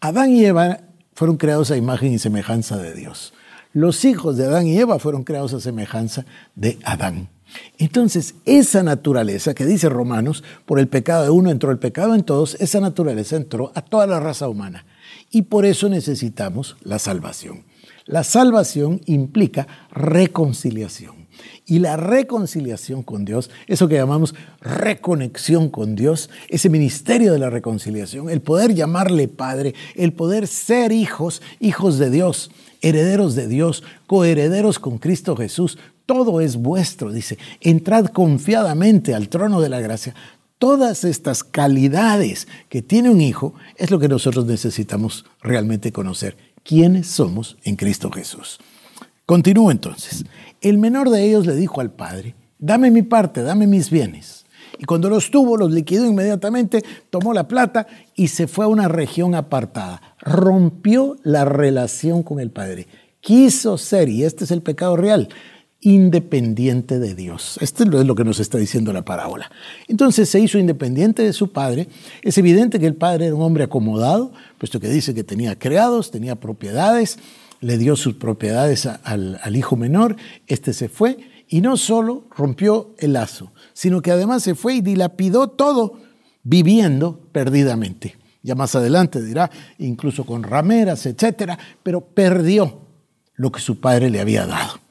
Adán 0.00 0.32
y 0.32 0.44
Eva 0.44 0.80
fueron 1.14 1.36
creados 1.36 1.70
a 1.70 1.76
imagen 1.76 2.12
y 2.12 2.18
semejanza 2.18 2.78
de 2.78 2.94
Dios. 2.94 3.32
Los 3.72 4.04
hijos 4.04 4.36
de 4.36 4.46
Adán 4.46 4.66
y 4.66 4.76
Eva 4.76 4.98
fueron 4.98 5.24
creados 5.24 5.54
a 5.54 5.60
semejanza 5.60 6.26
de 6.56 6.78
Adán. 6.84 7.28
Entonces, 7.78 8.34
esa 8.44 8.82
naturaleza 8.82 9.54
que 9.54 9.66
dice 9.66 9.88
Romanos, 9.88 10.44
por 10.66 10.78
el 10.78 10.88
pecado 10.88 11.24
de 11.24 11.30
uno 11.30 11.50
entró 11.50 11.70
el 11.70 11.78
pecado 11.78 12.14
en 12.14 12.22
todos, 12.22 12.56
esa 12.60 12.80
naturaleza 12.80 13.36
entró 13.36 13.72
a 13.74 13.82
toda 13.82 14.06
la 14.06 14.20
raza 14.20 14.48
humana. 14.48 14.84
Y 15.30 15.42
por 15.42 15.64
eso 15.64 15.88
necesitamos 15.88 16.76
la 16.82 16.98
salvación. 16.98 17.64
La 18.06 18.24
salvación 18.24 19.00
implica 19.06 19.66
reconciliación. 19.92 21.22
Y 21.66 21.78
la 21.78 21.96
reconciliación 21.96 23.02
con 23.02 23.24
Dios, 23.24 23.50
eso 23.66 23.88
que 23.88 23.94
llamamos 23.94 24.34
reconexión 24.60 25.70
con 25.70 25.94
Dios, 25.94 26.28
ese 26.48 26.68
ministerio 26.68 27.32
de 27.32 27.38
la 27.38 27.50
reconciliación, 27.50 28.30
el 28.30 28.42
poder 28.42 28.74
llamarle 28.74 29.28
Padre, 29.28 29.74
el 29.94 30.12
poder 30.12 30.46
ser 30.46 30.92
hijos, 30.92 31.40
hijos 31.60 31.98
de 31.98 32.10
Dios, 32.10 32.50
herederos 32.80 33.34
de 33.34 33.46
Dios, 33.46 33.84
coherederos 34.06 34.78
con 34.78 34.98
Cristo 34.98 35.36
Jesús, 35.36 35.78
todo 36.06 36.40
es 36.40 36.56
vuestro, 36.56 37.12
dice, 37.12 37.38
entrad 37.60 38.06
confiadamente 38.06 39.14
al 39.14 39.28
trono 39.28 39.60
de 39.60 39.68
la 39.68 39.80
gracia. 39.80 40.14
Todas 40.58 41.04
estas 41.04 41.42
calidades 41.42 42.46
que 42.68 42.82
tiene 42.82 43.10
un 43.10 43.20
hijo 43.20 43.54
es 43.76 43.90
lo 43.90 43.98
que 43.98 44.08
nosotros 44.08 44.46
necesitamos 44.46 45.24
realmente 45.40 45.92
conocer, 45.92 46.36
quiénes 46.62 47.08
somos 47.08 47.56
en 47.64 47.76
Cristo 47.76 48.10
Jesús. 48.10 48.58
Continúo 49.26 49.70
entonces. 49.70 50.24
El 50.60 50.78
menor 50.78 51.10
de 51.10 51.24
ellos 51.24 51.46
le 51.46 51.56
dijo 51.56 51.80
al 51.80 51.90
padre, 51.90 52.34
dame 52.58 52.90
mi 52.90 53.02
parte, 53.02 53.42
dame 53.42 53.66
mis 53.66 53.90
bienes. 53.90 54.44
Y 54.78 54.84
cuando 54.84 55.08
los 55.08 55.30
tuvo, 55.30 55.56
los 55.56 55.70
liquidó 55.70 56.06
inmediatamente, 56.06 56.82
tomó 57.10 57.32
la 57.32 57.46
plata 57.48 57.86
y 58.14 58.28
se 58.28 58.46
fue 58.46 58.64
a 58.64 58.68
una 58.68 58.88
región 58.88 59.34
apartada. 59.34 60.00
Rompió 60.20 61.16
la 61.22 61.44
relación 61.44 62.22
con 62.22 62.40
el 62.40 62.50
padre. 62.50 62.88
Quiso 63.20 63.78
ser, 63.78 64.08
y 64.08 64.24
este 64.24 64.44
es 64.44 64.50
el 64.50 64.62
pecado 64.62 64.96
real, 64.96 65.28
independiente 65.82 67.00
de 67.00 67.14
Dios. 67.14 67.58
Esto 67.60 67.82
es 67.82 68.06
lo 68.06 68.14
que 68.14 68.24
nos 68.24 68.40
está 68.40 68.56
diciendo 68.56 68.92
la 68.92 69.04
parábola. 69.04 69.50
Entonces 69.88 70.28
se 70.28 70.40
hizo 70.40 70.58
independiente 70.58 71.22
de 71.22 71.32
su 71.32 71.52
padre. 71.52 71.88
Es 72.22 72.38
evidente 72.38 72.78
que 72.78 72.86
el 72.86 72.94
padre 72.94 73.26
era 73.26 73.34
un 73.34 73.42
hombre 73.42 73.64
acomodado, 73.64 74.32
puesto 74.58 74.78
que 74.78 74.88
dice 74.88 75.12
que 75.12 75.24
tenía 75.24 75.58
creados, 75.58 76.12
tenía 76.12 76.36
propiedades, 76.36 77.18
le 77.60 77.78
dio 77.78 77.96
sus 77.96 78.14
propiedades 78.14 78.86
al, 78.86 79.40
al 79.42 79.56
hijo 79.56 79.76
menor, 79.76 80.16
este 80.46 80.72
se 80.72 80.88
fue 80.88 81.18
y 81.48 81.60
no 81.60 81.76
solo 81.76 82.26
rompió 82.34 82.94
el 82.98 83.14
lazo, 83.14 83.52
sino 83.72 84.02
que 84.02 84.12
además 84.12 84.44
se 84.44 84.54
fue 84.54 84.74
y 84.74 84.80
dilapidó 84.80 85.48
todo 85.48 85.98
viviendo 86.44 87.28
perdidamente. 87.32 88.16
Ya 88.42 88.54
más 88.54 88.74
adelante 88.74 89.22
dirá, 89.22 89.50
incluso 89.78 90.24
con 90.24 90.44
rameras, 90.44 91.06
etcétera, 91.06 91.58
pero 91.82 92.00
perdió 92.00 92.82
lo 93.34 93.50
que 93.50 93.60
su 93.60 93.80
padre 93.80 94.10
le 94.10 94.20
había 94.20 94.46
dado. 94.46 94.82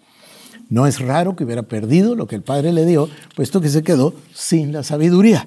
No 0.72 0.88
es 0.88 1.02
raro 1.02 1.36
que 1.36 1.44
hubiera 1.44 1.64
perdido 1.64 2.16
lo 2.16 2.28
que 2.28 2.36
el 2.38 2.44
padre 2.44 2.72
le 2.72 2.86
dio, 2.86 3.10
puesto 3.36 3.60
que 3.60 3.68
se 3.68 3.84
quedó 3.84 4.14
sin 4.34 4.72
la 4.72 4.84
sabiduría. 4.84 5.46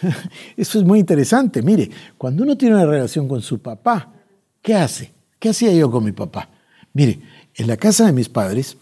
Eso 0.56 0.78
es 0.78 0.84
muy 0.84 1.00
interesante. 1.00 1.62
Mire, 1.62 1.90
cuando 2.16 2.44
uno 2.44 2.56
tiene 2.56 2.76
una 2.76 2.86
relación 2.86 3.26
con 3.26 3.42
su 3.42 3.60
papá, 3.60 4.12
¿qué 4.62 4.76
hace? 4.76 5.12
¿Qué 5.40 5.48
hacía 5.48 5.72
yo 5.72 5.90
con 5.90 6.04
mi 6.04 6.12
papá? 6.12 6.48
Mire, 6.92 7.18
en 7.56 7.66
la 7.66 7.76
casa 7.76 8.06
de 8.06 8.12
mis 8.12 8.28
padres 8.28 8.76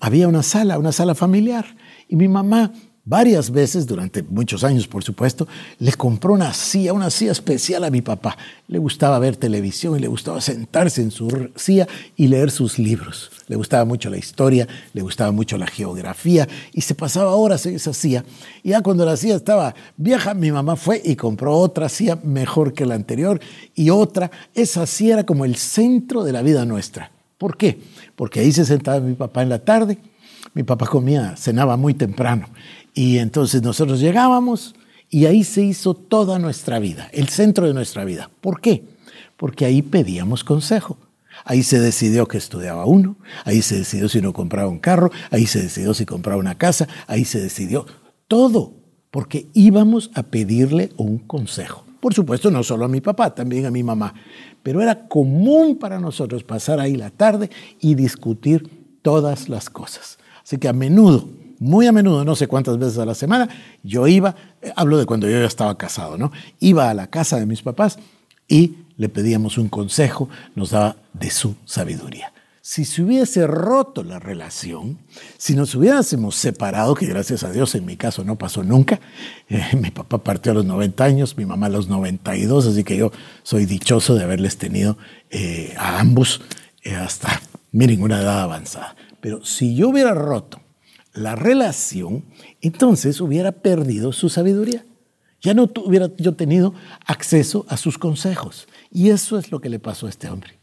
había 0.00 0.26
una 0.26 0.42
sala, 0.42 0.78
una 0.78 0.90
sala 0.90 1.14
familiar, 1.14 1.66
y 2.08 2.16
mi 2.16 2.28
mamá 2.28 2.72
varias 3.06 3.50
veces, 3.50 3.86
durante 3.86 4.22
muchos 4.24 4.64
años 4.64 4.86
por 4.88 5.02
supuesto, 5.04 5.46
le 5.78 5.92
compró 5.92 6.34
una 6.34 6.52
silla, 6.52 6.92
una 6.92 7.08
silla 7.08 7.32
especial 7.32 7.84
a 7.84 7.90
mi 7.90 8.02
papá. 8.02 8.36
Le 8.66 8.78
gustaba 8.78 9.18
ver 9.20 9.36
televisión 9.36 9.96
y 9.96 10.00
le 10.00 10.08
gustaba 10.08 10.40
sentarse 10.40 11.00
en 11.00 11.12
su 11.12 11.50
silla 11.54 11.86
y 12.16 12.26
leer 12.26 12.50
sus 12.50 12.78
libros. 12.78 13.30
Le 13.46 13.54
gustaba 13.54 13.84
mucho 13.84 14.10
la 14.10 14.18
historia, 14.18 14.66
le 14.92 15.02
gustaba 15.02 15.30
mucho 15.30 15.56
la 15.56 15.68
geografía 15.68 16.48
y 16.72 16.80
se 16.80 16.96
pasaba 16.96 17.36
horas 17.36 17.64
en 17.66 17.76
esa 17.76 17.94
silla. 17.94 18.24
Y 18.64 18.70
ya 18.70 18.82
cuando 18.82 19.06
la 19.06 19.16
silla 19.16 19.36
estaba 19.36 19.74
vieja, 19.96 20.34
mi 20.34 20.50
mamá 20.50 20.74
fue 20.74 21.00
y 21.02 21.14
compró 21.14 21.56
otra 21.56 21.88
silla 21.88 22.18
mejor 22.24 22.74
que 22.74 22.84
la 22.84 22.96
anterior 22.96 23.40
y 23.76 23.90
otra. 23.90 24.32
Esa 24.52 24.84
silla 24.84 25.14
era 25.14 25.24
como 25.24 25.44
el 25.44 25.54
centro 25.54 26.24
de 26.24 26.32
la 26.32 26.42
vida 26.42 26.64
nuestra. 26.64 27.12
¿Por 27.38 27.56
qué? 27.56 27.78
Porque 28.16 28.40
ahí 28.40 28.50
se 28.50 28.64
sentaba 28.64 28.98
mi 28.98 29.14
papá 29.14 29.42
en 29.42 29.50
la 29.50 29.60
tarde. 29.60 29.98
Mi 30.54 30.64
papá 30.64 30.86
comía, 30.86 31.36
cenaba 31.36 31.76
muy 31.76 31.94
temprano 31.94 32.48
y 32.96 33.18
entonces 33.18 33.62
nosotros 33.62 34.00
llegábamos 34.00 34.74
y 35.10 35.26
ahí 35.26 35.44
se 35.44 35.62
hizo 35.62 35.92
toda 35.92 36.38
nuestra 36.38 36.78
vida, 36.78 37.10
el 37.12 37.28
centro 37.28 37.66
de 37.66 37.74
nuestra 37.74 38.06
vida. 38.06 38.30
¿Por 38.40 38.62
qué? 38.62 38.84
Porque 39.36 39.66
ahí 39.66 39.82
pedíamos 39.82 40.42
consejo. 40.42 40.96
Ahí 41.44 41.62
se 41.62 41.78
decidió 41.78 42.26
que 42.26 42.38
estudiaba 42.38 42.86
uno, 42.86 43.16
ahí 43.44 43.60
se 43.60 43.76
decidió 43.76 44.08
si 44.08 44.18
uno 44.20 44.32
compraba 44.32 44.70
un 44.70 44.78
carro, 44.78 45.10
ahí 45.30 45.46
se 45.46 45.60
decidió 45.60 45.92
si 45.92 46.06
compraba 46.06 46.40
una 46.40 46.56
casa, 46.56 46.88
ahí 47.06 47.26
se 47.26 47.38
decidió 47.38 47.84
todo, 48.28 48.72
porque 49.10 49.46
íbamos 49.52 50.10
a 50.14 50.22
pedirle 50.22 50.90
un 50.96 51.18
consejo. 51.18 51.84
Por 52.00 52.14
supuesto, 52.14 52.50
no 52.50 52.62
solo 52.62 52.86
a 52.86 52.88
mi 52.88 53.02
papá, 53.02 53.34
también 53.34 53.66
a 53.66 53.70
mi 53.70 53.82
mamá, 53.82 54.14
pero 54.62 54.80
era 54.80 55.06
común 55.06 55.76
para 55.76 56.00
nosotros 56.00 56.44
pasar 56.44 56.80
ahí 56.80 56.96
la 56.96 57.10
tarde 57.10 57.50
y 57.78 57.94
discutir 57.94 58.98
todas 59.02 59.50
las 59.50 59.68
cosas. 59.68 60.18
Así 60.42 60.56
que 60.56 60.68
a 60.68 60.72
menudo 60.72 61.28
muy 61.58 61.86
a 61.86 61.92
menudo, 61.92 62.24
no 62.24 62.36
sé 62.36 62.46
cuántas 62.46 62.78
veces 62.78 62.98
a 62.98 63.06
la 63.06 63.14
semana, 63.14 63.48
yo 63.82 64.06
iba, 64.06 64.34
eh, 64.62 64.72
hablo 64.76 64.98
de 64.98 65.06
cuando 65.06 65.28
yo 65.28 65.38
ya 65.38 65.46
estaba 65.46 65.76
casado, 65.78 66.18
¿no? 66.18 66.32
Iba 66.60 66.90
a 66.90 66.94
la 66.94 67.08
casa 67.08 67.38
de 67.38 67.46
mis 67.46 67.62
papás 67.62 67.98
y 68.48 68.76
le 68.96 69.08
pedíamos 69.08 69.58
un 69.58 69.68
consejo, 69.68 70.28
nos 70.54 70.70
daba 70.70 70.96
de 71.12 71.30
su 71.30 71.56
sabiduría. 71.64 72.32
Si 72.62 72.84
se 72.84 73.02
hubiese 73.02 73.46
roto 73.46 74.02
la 74.02 74.18
relación, 74.18 74.98
si 75.38 75.54
nos 75.54 75.74
hubiésemos 75.76 76.34
separado, 76.34 76.96
que 76.96 77.06
gracias 77.06 77.44
a 77.44 77.52
Dios 77.52 77.76
en 77.76 77.86
mi 77.86 77.96
caso 77.96 78.24
no 78.24 78.36
pasó 78.36 78.64
nunca, 78.64 78.98
eh, 79.48 79.76
mi 79.80 79.92
papá 79.92 80.18
partió 80.18 80.50
a 80.50 80.56
los 80.56 80.64
90 80.64 81.04
años, 81.04 81.36
mi 81.36 81.46
mamá 81.46 81.66
a 81.66 81.70
los 81.70 81.88
92, 81.88 82.66
así 82.66 82.82
que 82.82 82.96
yo 82.96 83.12
soy 83.44 83.66
dichoso 83.66 84.16
de 84.16 84.24
haberles 84.24 84.56
tenido 84.56 84.98
eh, 85.30 85.74
a 85.78 86.00
ambos 86.00 86.40
hasta, 86.94 87.40
miren, 87.72 88.02
una 88.02 88.20
edad 88.20 88.42
avanzada. 88.42 88.96
Pero 89.20 89.44
si 89.44 89.74
yo 89.74 89.88
hubiera 89.88 90.14
roto 90.14 90.60
la 91.16 91.34
relación, 91.34 92.24
entonces 92.60 93.20
hubiera 93.20 93.52
perdido 93.52 94.12
su 94.12 94.28
sabiduría. 94.28 94.84
Ya 95.40 95.54
no 95.54 95.70
hubiera 95.84 96.10
yo 96.16 96.34
tenido 96.34 96.74
acceso 97.06 97.66
a 97.68 97.76
sus 97.76 97.98
consejos. 97.98 98.68
Y 98.92 99.10
eso 99.10 99.38
es 99.38 99.50
lo 99.50 99.60
que 99.60 99.68
le 99.68 99.78
pasó 99.78 100.06
a 100.06 100.10
este 100.10 100.28
hombre. 100.28 100.54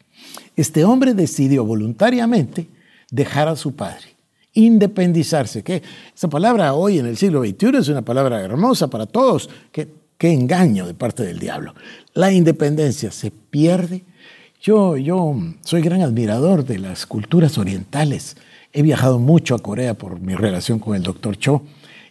Este 0.55 0.83
hombre 0.83 1.13
decidió 1.13 1.65
voluntariamente 1.65 2.67
dejar 3.11 3.47
a 3.47 3.55
su 3.55 3.75
padre, 3.75 4.15
independizarse. 4.53 5.63
Que 5.63 5.83
esa 6.15 6.27
palabra 6.27 6.73
hoy 6.73 6.99
en 6.99 7.05
el 7.05 7.17
siglo 7.17 7.43
XXI 7.43 7.77
es 7.77 7.87
una 7.89 8.01
palabra 8.01 8.41
hermosa 8.41 8.87
para 8.89 9.05
todos. 9.05 9.49
Qué, 9.71 9.87
qué 10.17 10.31
engaño 10.31 10.87
de 10.87 10.93
parte 10.93 11.23
del 11.23 11.39
diablo. 11.39 11.73
La 12.13 12.31
independencia 12.31 13.11
se 13.11 13.31
pierde. 13.31 14.03
Yo, 14.61 14.97
yo 14.97 15.35
soy 15.61 15.81
gran 15.81 16.01
admirador 16.01 16.65
de 16.65 16.79
las 16.79 17.05
culturas 17.05 17.57
orientales 17.57 18.37
He 18.73 18.81
viajado 18.81 19.19
mucho 19.19 19.53
a 19.53 19.59
Corea 19.59 19.93
por 19.93 20.19
mi 20.19 20.33
relación 20.33 20.79
con 20.79 20.95
el 20.95 21.03
doctor 21.03 21.37
Cho 21.37 21.61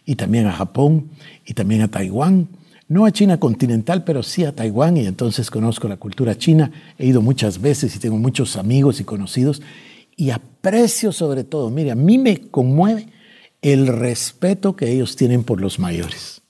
y 0.05 0.15
también 0.15 0.47
a 0.47 0.53
Japón 0.53 1.09
y 1.45 1.53
también 1.53 1.81
a 1.81 1.89
Taiwán. 1.89 2.47
No 2.87 3.05
a 3.05 3.11
China 3.11 3.37
continental, 3.37 4.05
pero 4.05 4.23
sí 4.23 4.45
a 4.45 4.55
Taiwán 4.55 4.95
y 4.95 5.05
entonces 5.05 5.51
conozco 5.51 5.89
la 5.89 5.97
cultura 5.97 6.37
china. 6.37 6.71
He 6.97 7.07
ido 7.07 7.21
muchas 7.21 7.59
veces 7.59 7.95
y 7.95 7.99
tengo 7.99 8.17
muchos 8.17 8.55
amigos 8.55 9.01
y 9.01 9.03
conocidos 9.03 9.61
y 10.15 10.29
aprecio 10.29 11.11
sobre 11.11 11.43
todo, 11.43 11.69
mire, 11.69 11.91
a 11.91 11.95
mí 11.95 12.17
me 12.17 12.39
conmueve 12.39 13.07
el 13.61 13.87
respeto 13.87 14.75
que 14.75 14.91
ellos 14.91 15.15
tienen 15.15 15.43
por 15.43 15.59
los 15.59 15.79
mayores. 15.79 16.41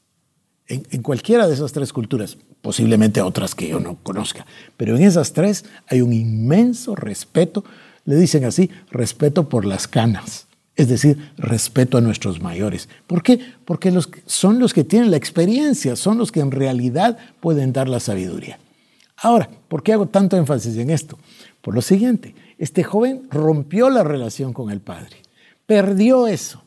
En, 0.67 0.85
en, 0.91 1.01
cualquiera 1.01 1.47
de 1.47 1.53
esas 1.53 1.71
tres 1.71 1.93
culturas, 1.93 2.37
posiblemente 2.61 3.21
otras 3.21 3.55
que 3.55 3.67
yo 3.69 3.79
no 3.79 3.97
conozca, 4.01 4.45
pero 4.77 4.95
en 4.95 5.03
esas 5.03 5.33
tres 5.33 5.65
hay 5.87 6.01
un 6.01 6.13
inmenso 6.13 6.95
respeto 6.95 7.63
le 8.05 8.15
dicen 8.15 8.45
así, 8.45 8.69
respeto 8.91 9.49
por 9.49 9.65
las 9.65 9.87
canas, 9.87 10.47
es 10.75 10.87
decir, 10.87 11.31
respeto 11.37 11.97
a 11.97 12.01
nuestros 12.01 12.41
mayores. 12.41 12.89
¿Por 13.07 13.23
qué? 13.23 13.39
Porque 13.65 13.93
son 14.25 14.59
los 14.59 14.73
que 14.73 14.83
tienen 14.83 15.11
la 15.11 15.17
experiencia, 15.17 15.95
son 15.95 16.17
los 16.17 16.31
que 16.31 16.39
en 16.39 16.51
realidad 16.51 17.17
pueden 17.39 17.73
dar 17.73 17.87
la 17.87 17.99
sabiduría. 17.99 18.59
Ahora, 19.17 19.49
¿por 19.67 19.83
qué 19.83 19.93
hago 19.93 20.07
tanto 20.07 20.35
énfasis 20.35 20.75
en 20.77 20.89
esto? 20.89 21.17
Por 21.61 21.75
lo 21.75 21.81
siguiente, 21.81 22.35
este 22.57 22.83
joven 22.83 23.27
rompió 23.29 23.89
la 23.89 24.03
relación 24.03 24.51
con 24.51 24.69
el 24.69 24.81
padre, 24.81 25.17
perdió 25.65 26.27
eso. 26.27 26.61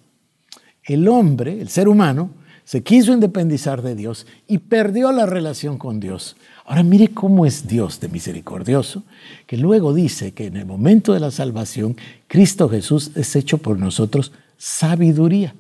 El 0.83 1.09
hombre, 1.09 1.61
el 1.61 1.69
ser 1.69 1.88
humano, 1.88 2.31
se 2.66 2.82
quiso 2.82 3.12
independizar 3.12 3.80
de 3.80 3.94
Dios 3.94 4.26
y 4.49 4.58
perdió 4.58 5.12
la 5.12 5.25
relación 5.25 5.78
con 5.78 6.00
Dios. 6.00 6.37
Ahora 6.64 6.82
mire 6.82 7.08
cómo 7.08 7.46
es 7.46 7.68
Dios 7.68 8.00
de 8.00 8.08
misericordioso, 8.08 9.04
que 9.46 9.56
luego 9.56 9.94
dice 9.94 10.32
que 10.32 10.46
en 10.46 10.56
el 10.56 10.66
momento 10.66 11.14
de 11.14 11.20
la 11.20 11.30
salvación, 11.30 11.96
Cristo 12.26 12.68
Jesús 12.68 13.12
es 13.14 13.37
hecho 13.37 13.58
por 13.58 13.78
nosotros 13.78 14.32
sabiduría, 14.58 15.54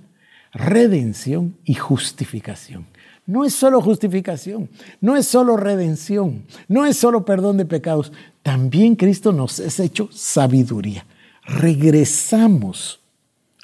redención 0.52 1.54
y 1.64 1.74
justificación. 1.74 2.86
No 3.24 3.44
es 3.44 3.54
solo 3.54 3.80
justificación, 3.80 4.68
no 5.00 5.16
es 5.16 5.28
solo 5.28 5.56
redención, 5.56 6.42
no 6.66 6.86
es 6.86 6.96
solo 6.96 7.24
perdón 7.24 7.56
de 7.56 7.66
pecados, 7.66 8.12
también 8.42 8.96
Cristo 8.96 9.30
nos 9.30 9.60
es 9.60 9.78
hecho 9.78 10.08
sabiduría. 10.10 11.06
Regresamos 11.44 12.98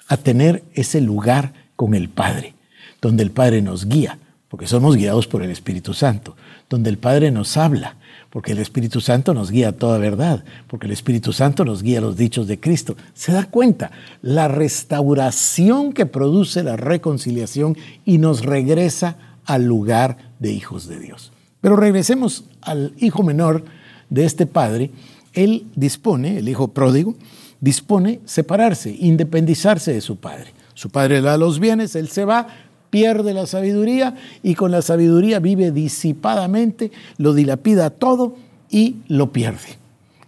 a 0.07 0.17
tener 0.17 0.63
ese 0.75 1.01
lugar 1.01 1.55
con 1.75 1.95
el 1.95 2.09
Padre, 2.09 2.55
donde 3.03 3.23
el 3.25 3.33
Padre 3.33 3.61
nos 3.61 3.87
guía, 3.87 4.19
porque 4.49 4.67
somos 4.67 4.97
guiados 4.97 5.27
por 5.27 5.43
el 5.43 5.51
Espíritu 5.51 5.93
Santo, 5.93 6.37
donde 6.71 6.89
el 6.89 6.99
Padre 6.99 7.31
nos 7.31 7.57
habla, 7.57 7.97
porque 8.31 8.53
el 8.53 8.59
Espíritu 8.59 9.01
Santo 9.01 9.35
nos 9.35 9.51
guía 9.51 9.69
a 9.69 9.73
toda 9.73 9.99
verdad, 9.99 10.45
porque 10.69 10.87
el 10.87 10.93
Espíritu 10.93 11.33
Santo 11.33 11.65
nos 11.65 11.83
guía 11.83 11.99
a 11.99 12.03
los 12.03 12.17
dichos 12.17 12.47
de 12.47 12.59
Cristo. 12.59 12.97
¿Se 13.13 13.33
da 13.33 13.45
cuenta? 13.45 13.91
La 14.23 14.49
restauración 14.49 15.93
que 15.93 16.07
produce 16.07 16.63
la 16.63 16.77
reconciliación 16.77 17.77
y 18.07 18.19
nos 18.19 18.43
regresa 18.43 19.17
al 19.45 19.65
lugar 19.65 20.17
de 20.39 20.53
hijos 20.53 20.87
de 20.87 20.99
Dios. 20.99 21.33
Pero 21.61 21.77
regresemos 21.77 22.45
al 22.63 22.95
hijo 22.99 23.23
menor 23.23 23.65
de 24.11 24.25
este 24.25 24.47
padre. 24.47 24.91
Él 25.33 25.67
dispone, 25.75 26.39
el 26.39 26.49
hijo 26.49 26.69
pródigo, 26.69 27.15
dispone 27.61 28.21
separarse, 28.25 28.95
independizarse 28.99 29.93
de 29.93 30.01
su 30.01 30.17
padre. 30.17 30.53
Su 30.75 30.91
padre 30.91 31.21
le 31.21 31.29
da 31.29 31.37
los 31.37 31.59
bienes, 31.59 31.97
él 31.97 32.09
se 32.09 32.25
va, 32.25 32.49
pierde 32.93 33.33
la 33.33 33.47
sabiduría 33.47 34.17
y 34.43 34.55
con 34.55 34.71
la 34.71 34.83
sabiduría 34.83 35.39
vive 35.39 35.71
disipadamente, 35.73 36.93
lo 37.17 37.33
dilapida 37.33 37.89
todo 37.89 38.37
y 38.71 38.97
lo 39.09 39.33
pierde. 39.33 39.79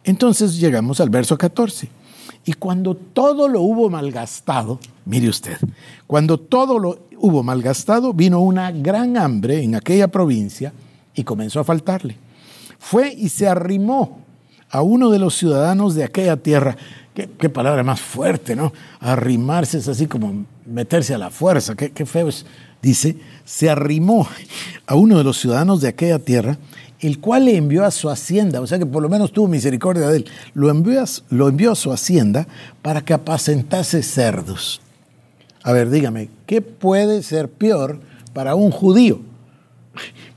Entonces 0.03 0.59
llegamos 0.59 0.99
al 0.99 1.11
verso 1.11 1.37
14. 1.37 1.91
Y 2.47 2.55
cuando 2.55 2.95
todo 2.95 3.49
lo 3.49 3.61
hubo 3.61 3.91
malgastado, 3.91 4.81
mire 5.05 5.29
usted, 5.29 5.59
cuando 6.07 6.41
todo 6.41 6.79
lo 6.79 7.01
hubo 7.19 7.43
malgastado, 7.43 8.15
vino 8.15 8.41
una 8.41 8.73
gran 8.73 9.19
hambre 9.19 9.63
en 9.63 9.75
aquella 9.75 10.09
provincia 10.09 10.73
y 11.15 11.23
comenzó 11.23 11.61
a 11.61 11.65
faltarle. 11.65 12.17
Fue 12.79 13.13
y 13.13 13.29
se 13.29 13.47
arrimó 13.47 14.21
a 14.71 14.81
uno 14.81 15.11
de 15.11 15.19
los 15.19 15.35
ciudadanos 15.35 15.95
de 15.95 16.05
aquella 16.05 16.39
tierra. 16.39 16.79
Qué, 17.15 17.49
palabra 17.49 17.85
más 17.85 18.01
fuerte, 18.01 18.57
¿no? 18.57 18.73
Arrimarse 18.99 19.79
es 19.79 19.87
así 19.87 20.07
como 20.07 20.45
meterse 20.67 21.15
a 21.15 21.19
la 21.19 21.31
fuerza. 21.31 21.77
Qué, 21.77 21.93
qué 21.93 22.07
feo 22.07 22.29
es. 22.29 22.45
Dice, 22.83 23.17
se 23.45 23.71
arrimó 23.71 24.29
a 24.87 24.95
uno 24.97 25.17
de 25.17 25.25
los 25.25 25.39
ciudadanos 25.39 25.81
de 25.81 25.89
aquella 25.89 26.19
tierra 26.19 26.59
el 27.07 27.21
cual 27.21 27.45
le 27.45 27.57
envió 27.57 27.85
a 27.85 27.91
su 27.91 28.09
hacienda, 28.09 28.63
o 28.63 28.67
sea 28.67 28.79
que 28.79 28.87
por 28.87 29.03
lo 29.03 29.11
menos 29.11 29.31
tuvo 29.31 29.47
misericordia 29.47 30.09
de 30.09 30.19
él, 30.19 30.27
lo 30.55 30.71
envió 30.71 31.03
a, 31.03 31.05
lo 31.29 31.49
envió 31.49 31.73
a 31.73 31.75
su 31.75 31.93
hacienda 31.93 32.47
para 32.81 33.05
que 33.05 33.13
apacentase 33.13 34.03
cerdos. 34.03 34.81
A 35.63 35.73
ver, 35.73 35.91
dígame, 35.91 36.31
¿qué 36.47 36.63
puede 36.63 37.23
ser 37.23 37.51
peor 37.51 38.01
para 38.33 38.55
un 38.55 38.71
judío? 38.71 39.21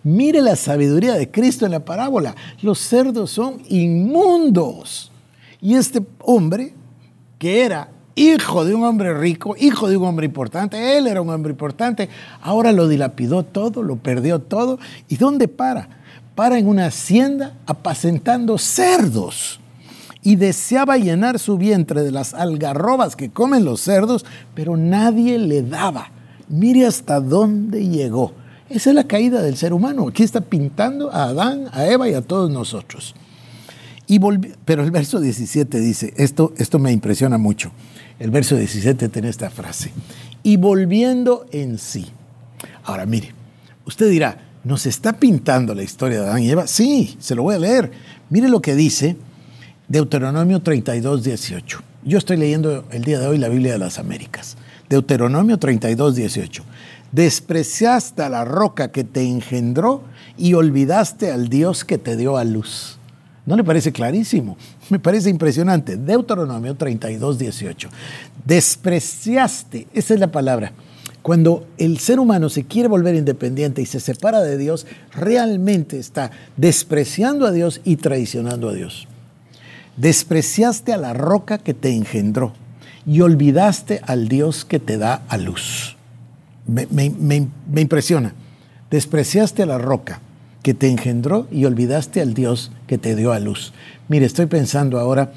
Mire 0.03 0.41
la 0.41 0.57
sabiduría 0.57 1.13
de 1.13 1.31
Cristo 1.31 1.65
en 1.65 1.72
la 1.72 1.86
parábola. 1.86 2.36
Los 2.62 2.79
cerdos 2.79 3.31
son 3.31 3.62
inmundos. 3.69 5.12
Y 5.62 5.76
este 5.76 6.06
hombre, 6.22 6.74
que 7.40 7.64
era 7.64 7.90
hijo 8.16 8.66
de 8.66 8.74
un 8.74 8.84
hombre 8.84 9.14
rico, 9.18 9.56
hijo 9.60 9.90
de 9.90 9.98
un 9.98 10.06
hombre 10.06 10.26
importante, 10.26 10.98
él 10.98 11.08
era 11.08 11.22
un 11.22 11.30
hombre 11.30 11.52
importante, 11.52 12.10
ahora 12.42 12.72
lo 12.72 12.88
dilapidó 12.88 13.44
todo, 13.44 13.84
lo 13.84 13.98
perdió 13.98 14.40
todo. 14.40 14.80
¿Y 15.08 15.18
dónde 15.18 15.48
para? 15.48 15.98
para 16.38 16.60
en 16.60 16.68
una 16.68 16.86
hacienda 16.86 17.56
apacentando 17.66 18.60
cerdos 18.60 19.60
y 20.22 20.36
deseaba 20.36 20.96
llenar 21.00 21.40
su 21.40 21.58
vientre 21.58 22.04
de 22.04 22.12
las 22.12 22.36
algarrobas 22.36 23.16
que 23.16 23.32
comen 23.32 23.66
los 23.66 23.82
cerdos, 23.82 24.24
pero 24.54 24.78
nadie 24.78 25.40
le 25.40 25.64
daba. 25.64 26.12
Mire 26.48 26.86
hasta 26.86 27.20
dónde 27.20 27.88
llegó. 27.88 28.34
Esa 28.70 28.92
es 28.92 28.96
la 28.96 29.06
caída 29.06 29.42
del 29.42 29.58
ser 29.58 29.74
humano. 29.74 30.10
Aquí 30.10 30.22
está 30.22 30.42
pintando 30.42 31.12
a 31.12 31.24
Adán, 31.24 31.70
a 31.72 31.88
Eva 31.88 32.08
y 32.08 32.14
a 32.14 32.22
todos 32.22 32.52
nosotros. 32.52 33.16
Y 34.08 34.20
pero 34.66 34.84
el 34.84 34.92
verso 34.92 35.20
17 35.20 35.80
dice, 35.80 36.14
esto, 36.18 36.54
esto 36.58 36.80
me 36.80 36.92
impresiona 36.92 37.38
mucho. 37.38 37.72
El 38.20 38.32
verso 38.32 38.56
17 38.56 39.10
tiene 39.10 39.30
esta 39.30 39.50
frase, 39.50 39.92
y 40.44 40.58
volviendo 40.58 41.46
en 41.52 41.78
sí. 41.78 42.08
Ahora 42.84 43.06
mire, 43.06 43.34
usted 43.86 44.10
dirá, 44.10 44.48
¿Nos 44.68 44.86
está 44.86 45.14
pintando 45.14 45.74
la 45.74 45.82
historia 45.82 46.20
de 46.20 46.28
Adán 46.28 46.44
y 46.44 46.50
Eva? 46.50 46.68
Sí, 46.68 47.16
se 47.22 47.36
lo 47.36 47.44
voy 47.44 47.56
a 47.56 47.60
leer. 47.60 47.90
Mire 48.30 48.50
lo 48.50 48.62
que 48.62 48.76
dice 48.76 49.16
Deuteronomio 49.88 50.62
32, 50.62 51.24
18. 51.24 51.82
Yo 52.04 52.18
estoy 52.18 52.36
leyendo 52.36 52.84
el 52.92 53.06
día 53.06 53.18
de 53.18 53.28
hoy 53.28 53.38
la 53.38 53.48
Biblia 53.48 53.72
de 53.72 53.80
las 53.80 53.98
Américas. 53.98 54.58
Deuteronomio 54.90 55.58
32, 55.58 56.16
18. 56.16 56.66
Despreciaste 57.14 58.24
a 58.24 58.28
la 58.28 58.44
roca 58.44 58.92
que 58.92 59.06
te 59.06 59.24
engendró 59.24 60.04
y 60.38 60.54
olvidaste 60.54 61.32
al 61.32 61.48
Dios 61.48 61.86
que 61.86 61.98
te 61.98 62.18
dio 62.18 62.36
a 62.36 62.44
luz. 62.44 62.97
¿No 63.48 63.56
le 63.56 63.63
parece 63.63 63.92
clarísimo? 63.92 64.58
Me 64.89 65.00
parece 65.00 65.32
impresionante. 65.32 65.98
Deuteronomio 65.98 66.75
32, 66.75 67.39
18. 67.39 67.89
Despreciaste, 68.46 69.88
esa 69.94 70.13
es 70.13 70.20
la 70.20 70.32
palabra 70.32 70.74
cuando 71.28 71.67
el 71.78 72.00
ser 72.00 72.21
humano 72.21 72.48
se 72.48 72.63
quiere 72.63 72.88
volver 72.88 73.13
independiente 73.13 73.82
y 73.82 73.86
se 73.86 74.00
separa 74.00 74.41
de 74.41 74.58
Dios, 74.58 74.88
realmente 75.13 76.00
está 76.00 76.32
despreciando 76.56 77.45
a 77.45 77.52
Dios 77.52 77.82
y 77.84 77.98
traicionando 77.98 78.69
a 78.69 78.74
Dios. 78.74 79.10
Despreciaste 79.98 80.93
a 80.93 80.98
la 80.98 81.13
roca 81.13 81.58
que 81.58 81.74
te 81.74 81.93
engendró 81.93 82.54
y 83.06 83.19
olvidaste 83.19 84.00
al 84.06 84.30
Dios 84.30 84.63
que 84.63 84.80
te 84.80 84.98
da 84.98 85.24
a 85.28 85.36
luz. 85.36 85.98
Me, 86.65 86.88
me 86.89 87.82
impresiona. 87.82 88.34
Despreciaste 88.89 89.63
a 89.63 89.65
la 89.65 89.80
roca 89.80 90.21
que 90.63 90.74
te 90.74 90.89
engendró 90.89 91.48
y 91.52 91.65
olvidaste 91.65 92.22
al 92.22 92.34
Dios 92.34 92.72
que 92.88 92.98
te 92.98 93.15
dio 93.15 93.32
a 93.32 93.39
luz. 93.39 93.74
Mire, 94.08 94.26
estoy 94.26 94.48
pensando 94.48 95.00
ahora 95.00 95.32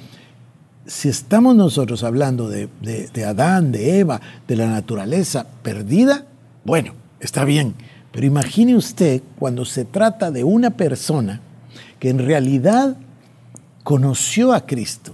si 0.87 1.09
estamos 1.09 1.55
nosotros 1.55 2.03
hablando 2.03 2.49
de, 2.49 2.69
Adán, 3.25 3.71
de 3.71 4.01
Eva, 4.01 4.21
de 4.49 4.57
la 4.57 4.67
naturaleza 4.67 5.47
perdida, 5.63 6.27
bueno, 6.65 6.95
está 7.21 7.45
bien. 7.45 7.75
Pero 8.11 8.27
imagine 8.27 8.75
usted 8.75 9.23
cuando 9.39 9.65
se 9.65 9.85
trata 9.85 10.33
de 10.33 10.43
una 10.43 10.71
persona 10.71 11.41
que 12.01 12.11
en 12.11 12.19
realidad 12.19 12.97
conoció 13.85 14.53
a 14.53 14.67
Cristo, 14.67 15.13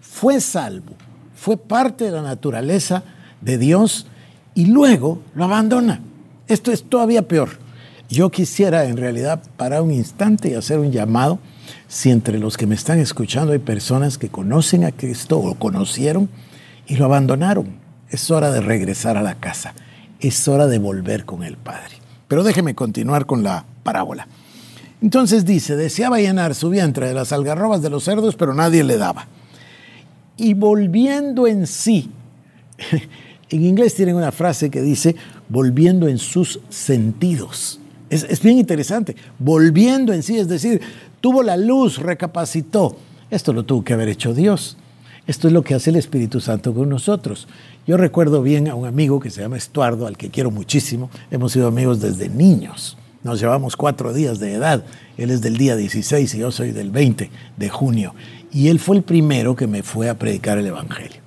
fue 0.00 0.40
salvo, 0.40 0.94
fue 1.36 1.56
parte 1.56 2.04
de 2.04 2.10
la 2.10 2.22
naturaleza 2.22 3.04
de 3.40 3.58
Dios 3.58 4.06
y 4.54 4.66
luego 4.66 5.20
lo 5.34 5.44
abandona. 5.44 6.00
Esto 6.48 6.72
es 6.72 6.82
todavía 6.82 7.28
peor. 7.28 7.50
Yo 8.12 8.28
quisiera 8.28 8.84
en 8.84 8.98
realidad 8.98 9.42
parar 9.56 9.80
un 9.80 9.90
instante 9.90 10.50
y 10.50 10.54
hacer 10.54 10.78
un 10.78 10.92
llamado 10.92 11.38
si 11.88 12.10
entre 12.10 12.38
los 12.38 12.58
que 12.58 12.66
me 12.66 12.74
están 12.74 12.98
escuchando 12.98 13.54
hay 13.54 13.58
personas 13.58 14.18
que 14.18 14.28
conocen 14.28 14.84
a 14.84 14.92
Cristo 14.92 15.38
o 15.38 15.54
conocieron 15.54 16.28
y 16.86 16.96
lo 16.96 17.06
abandonaron, 17.06 17.68
es 18.10 18.30
hora 18.30 18.50
de 18.50 18.60
regresar 18.60 19.16
a 19.16 19.22
la 19.22 19.36
casa, 19.36 19.72
es 20.20 20.46
hora 20.46 20.66
de 20.66 20.78
volver 20.78 21.24
con 21.24 21.42
el 21.42 21.56
Padre. 21.56 21.94
Pero 22.28 22.44
déjeme 22.44 22.74
continuar 22.74 23.24
con 23.24 23.42
la 23.42 23.64
parábola. 23.82 24.28
Entonces 25.00 25.46
dice, 25.46 25.74
deseaba 25.74 26.18
llenar 26.18 26.54
su 26.54 26.68
vientre 26.68 27.08
de 27.08 27.14
las 27.14 27.32
algarrobas 27.32 27.80
de 27.80 27.88
los 27.88 28.04
cerdos, 28.04 28.36
pero 28.36 28.52
nadie 28.52 28.84
le 28.84 28.98
daba. 28.98 29.26
Y 30.36 30.52
volviendo 30.52 31.46
en 31.46 31.66
sí, 31.66 32.10
en 33.48 33.64
inglés 33.64 33.94
tienen 33.94 34.16
una 34.16 34.32
frase 34.32 34.68
que 34.68 34.82
dice, 34.82 35.16
volviendo 35.48 36.08
en 36.08 36.18
sus 36.18 36.60
sentidos. 36.68 37.78
Es, 38.12 38.24
es, 38.24 38.42
bien 38.42 38.58
interesante. 38.58 39.16
Volviendo 39.38 40.12
en 40.12 40.22
sí, 40.22 40.38
es 40.38 40.46
decir, 40.46 40.80
tuvo 41.20 41.42
la 41.42 41.56
luz, 41.56 41.98
recapacitó. 41.98 42.96
Esto 43.30 43.52
lo 43.52 43.64
tuvo 43.64 43.82
que 43.82 43.94
haber 43.94 44.08
hecho 44.08 44.34
Dios. 44.34 44.76
Esto 45.26 45.46
es 45.46 45.54
lo 45.54 45.62
que 45.62 45.74
hace 45.74 45.90
el 45.90 45.96
Espíritu 45.96 46.40
Santo 46.40 46.74
con 46.74 46.88
nosotros. 46.88 47.48
Yo 47.86 47.96
recuerdo 47.96 48.42
bien 48.42 48.68
a 48.68 48.74
un 48.74 48.86
amigo 48.86 49.18
que 49.18 49.30
se 49.30 49.40
llama 49.40 49.56
Estuardo, 49.56 50.06
al 50.06 50.18
que 50.18 50.30
quiero 50.30 50.50
muchísimo. 50.50 51.10
Hemos 51.30 51.52
sido 51.52 51.68
amigos 51.68 52.00
desde 52.00 52.28
niños. 52.28 52.98
Nos 53.22 53.40
llevamos 53.40 53.76
cuatro 53.76 54.12
días 54.12 54.40
de 54.40 54.54
edad. 54.54 54.84
Él 55.16 55.30
es 55.30 55.40
del 55.40 55.56
día 55.56 55.76
16 55.76 56.34
y 56.34 56.38
yo 56.38 56.50
soy 56.50 56.72
del 56.72 56.90
20 56.90 57.30
de 57.56 57.68
junio. 57.70 58.14
Y 58.52 58.68
él 58.68 58.78
fue 58.78 58.96
el 58.96 59.02
primero 59.02 59.56
que 59.56 59.66
me 59.66 59.82
fue 59.82 60.10
a 60.10 60.18
predicar 60.18 60.58
el 60.58 60.66
Evangelio. 60.66 61.22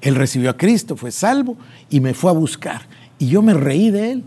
Él 0.00 0.16
recibió 0.16 0.50
a 0.50 0.56
Cristo, 0.56 0.96
fue 0.96 1.12
salvo 1.12 1.56
y 1.90 2.00
me 2.00 2.14
fue 2.14 2.30
a 2.30 2.34
buscar. 2.34 2.82
Y 3.18 3.28
yo 3.28 3.42
me 3.42 3.54
reí 3.54 3.90
de 3.90 4.12
él 4.12 4.24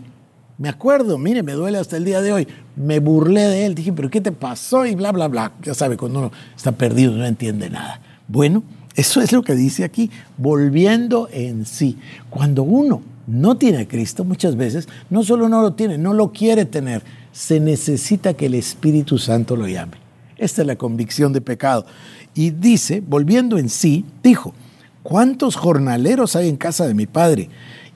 me 0.58 0.68
acuerdo, 0.68 1.18
mire, 1.18 1.44
me 1.44 1.52
duele 1.52 1.78
hasta 1.78 1.96
el 1.96 2.04
día 2.04 2.20
de 2.20 2.32
hoy. 2.32 2.48
Me 2.74 2.98
burlé 2.98 3.42
de 3.42 3.64
él, 3.64 3.76
dije, 3.76 3.92
pero 3.92 4.10
¿qué 4.10 4.20
te 4.20 4.32
pasó? 4.32 4.84
Y 4.84 4.96
bla, 4.96 5.12
bla, 5.12 5.28
bla. 5.28 5.52
Ya 5.62 5.72
sabe, 5.72 5.96
cuando 5.96 6.18
uno 6.18 6.32
está 6.56 6.72
perdido 6.72 7.12
no 7.12 7.24
entiende 7.24 7.70
nada. 7.70 8.00
Bueno, 8.26 8.64
eso 8.96 9.20
es 9.20 9.30
lo 9.30 9.42
que 9.42 9.54
dice 9.54 9.84
aquí, 9.84 10.10
volviendo 10.36 11.28
en 11.32 11.64
sí. 11.64 11.96
Cuando 12.28 12.64
uno 12.64 13.02
no 13.28 13.56
tiene 13.56 13.78
a 13.78 13.88
Cristo, 13.88 14.24
muchas 14.24 14.56
veces, 14.56 14.88
no 15.10 15.22
solo 15.22 15.48
no 15.48 15.62
lo 15.62 15.74
tiene, 15.74 15.96
no 15.96 16.12
lo 16.12 16.32
quiere 16.32 16.64
tener, 16.64 17.02
se 17.30 17.60
necesita 17.60 18.34
que 18.34 18.46
el 18.46 18.54
Espíritu 18.54 19.16
Santo 19.16 19.54
lo 19.54 19.68
llame. 19.68 19.98
Esta 20.36 20.62
es 20.62 20.66
la 20.66 20.74
convicción 20.74 21.32
de 21.32 21.40
pecado. 21.40 21.86
Y 22.34 22.50
dice, 22.50 23.00
volviendo 23.00 23.58
en 23.58 23.68
sí, 23.68 24.04
dijo, 24.24 24.54
¿cuántos 25.04 25.54
jornaleros 25.54 26.34
hay 26.34 26.48
en 26.48 26.56
casa 26.56 26.88
de 26.88 26.94
mi 26.94 27.06
padre 27.06 27.48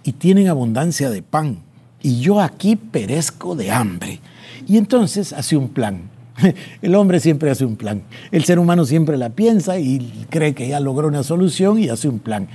y 0.04 0.12
tienen 0.12 0.46
abundancia 0.46 1.10
de 1.10 1.22
pan? 1.22 1.58
Y 2.02 2.20
yo 2.20 2.40
aquí 2.40 2.76
perezco 2.76 3.54
de 3.54 3.70
hambre. 3.70 4.20
Y 4.66 4.76
entonces 4.76 5.32
hace 5.32 5.56
un 5.56 5.68
plan. 5.68 6.10
El 6.82 6.94
hombre 6.94 7.20
siempre 7.20 7.50
hace 7.50 7.64
un 7.64 7.76
plan. 7.76 8.02
El 8.30 8.44
ser 8.44 8.58
humano 8.58 8.84
siempre 8.84 9.16
la 9.16 9.30
piensa 9.30 9.78
y 9.78 10.26
cree 10.30 10.54
que 10.54 10.68
ya 10.68 10.80
logró 10.80 11.08
una 11.08 11.22
solución 11.22 11.78
y 11.78 11.88
hace 11.88 12.08
un 12.08 12.18
plan. 12.18 12.48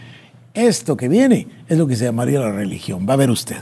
Esto 0.53 0.97
que 0.97 1.07
viene 1.07 1.47
es 1.67 1.77
lo 1.77 1.87
que 1.87 1.95
se 1.95 2.05
llamaría 2.05 2.39
la 2.39 2.51
religión. 2.51 3.05
Va 3.07 3.13
a 3.13 3.17
ver 3.17 3.29
usted. 3.29 3.57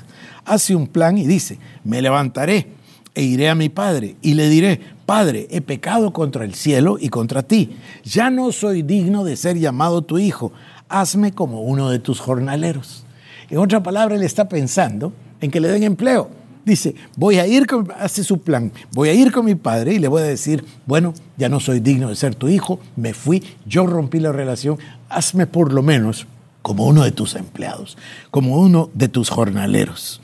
Hace 0.46 0.76
un 0.76 0.88
plan 0.88 1.18
y 1.18 1.26
dice, 1.26 1.60
me 1.84 2.02
levantaré 2.02 2.68
e 3.14 3.24
iré 3.24 3.50
a 3.50 3.56
mi 3.56 3.70
padre 3.70 4.16
y 4.22 4.36
le 4.36 4.50
diré, 4.50 4.80
Padre, 5.06 5.48
he 5.52 5.62
pecado 5.62 6.12
contra 6.14 6.46
el 6.46 6.56
cielo 6.56 6.98
y 7.00 7.10
contra 7.10 7.44
ti. 7.44 7.78
Ya 8.04 8.32
no 8.32 8.52
soy 8.52 8.82
digno 8.82 9.24
de 9.24 9.36
ser 9.36 9.58
llamado 9.58 10.02
tu 10.02 10.18
hijo. 10.18 10.52
Hazme 10.90 11.32
como 11.32 11.62
uno 11.62 11.92
de 11.92 12.00
tus 12.00 12.20
jornaleros. 12.20 13.06
En 13.52 13.60
otra 13.60 13.84
palabra, 13.84 14.16
él 14.16 14.24
está 14.24 14.50
pensando 14.50 15.14
en 15.46 15.52
que 15.52 15.60
le 15.60 15.70
den 15.70 15.84
empleo. 15.84 16.30
Dice, 16.66 16.96
voy 17.16 17.38
a 17.38 17.46
ir 17.46 17.68
con, 17.68 17.92
hace 18.00 18.24
su 18.24 18.40
plan, 18.40 18.72
voy 18.92 19.10
a 19.10 19.14
ir 19.14 19.32
con 19.32 19.46
mi 19.46 19.54
padre 19.54 19.94
y 19.94 20.00
le 20.00 20.08
voy 20.08 20.24
a 20.24 20.26
decir, 20.26 20.66
bueno, 20.88 21.14
ya 21.38 21.48
no 21.48 21.60
soy 21.60 21.80
digno 21.80 22.10
de 22.10 22.16
ser 22.16 22.34
tu 22.34 22.48
hijo, 22.48 22.80
me 22.96 23.14
fui, 23.14 23.44
yo 23.68 23.86
rompí 23.86 24.20
la 24.20 24.32
relación, 24.32 24.80
hazme 25.08 25.46
por 25.46 25.72
lo 25.72 25.84
menos 25.84 26.26
como 26.64 26.88
uno 26.88 27.04
de 27.04 27.12
tus 27.12 27.36
empleados, 27.36 27.98
como 28.32 28.58
uno 28.58 28.90
de 28.96 29.08
tus 29.08 29.30
jornaleros. 29.30 30.22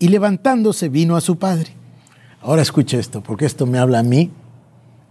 Y 0.00 0.08
levantándose 0.08 0.88
vino 0.88 1.14
a 1.14 1.20
su 1.20 1.38
padre. 1.38 1.70
Ahora 2.42 2.62
escuche 2.62 2.98
esto, 2.98 3.22
porque 3.22 3.46
esto 3.46 3.66
me 3.66 3.78
habla 3.78 4.00
a 4.00 4.02
mí 4.02 4.32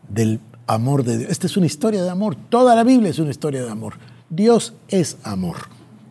del 0.09 0.41
amor 0.67 1.05
de 1.05 1.19
Dios. 1.19 1.31
Esta 1.31 1.47
es 1.47 1.55
una 1.55 1.67
historia 1.67 2.03
de 2.03 2.09
amor, 2.09 2.35
toda 2.35 2.75
la 2.75 2.83
Biblia 2.83 3.11
es 3.11 3.19
una 3.19 3.31
historia 3.31 3.63
de 3.63 3.71
amor. 3.71 3.93
Dios 4.29 4.73
es 4.89 5.17
amor. 5.23 5.55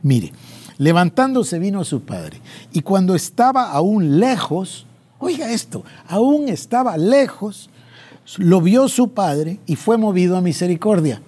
Mire, 0.03 0.33
levantándose 0.79 1.59
vino 1.59 1.81
a 1.81 1.85
su 1.85 2.01
padre. 2.01 2.41
Y 2.73 2.83
cuando 2.83 3.15
estaba 3.15 3.71
aún 3.71 4.19
lejos, 4.19 4.87
oiga 5.19 5.51
esto, 5.51 5.85
aún 6.09 6.49
estaba 6.49 6.97
lejos, 6.97 7.69
lo 8.39 8.61
vio 8.61 8.89
su 8.89 9.11
padre 9.11 9.59
y 9.67 9.77
fue 9.77 9.99
movido 9.99 10.37
a 10.37 10.41
misericordia. 10.41 11.21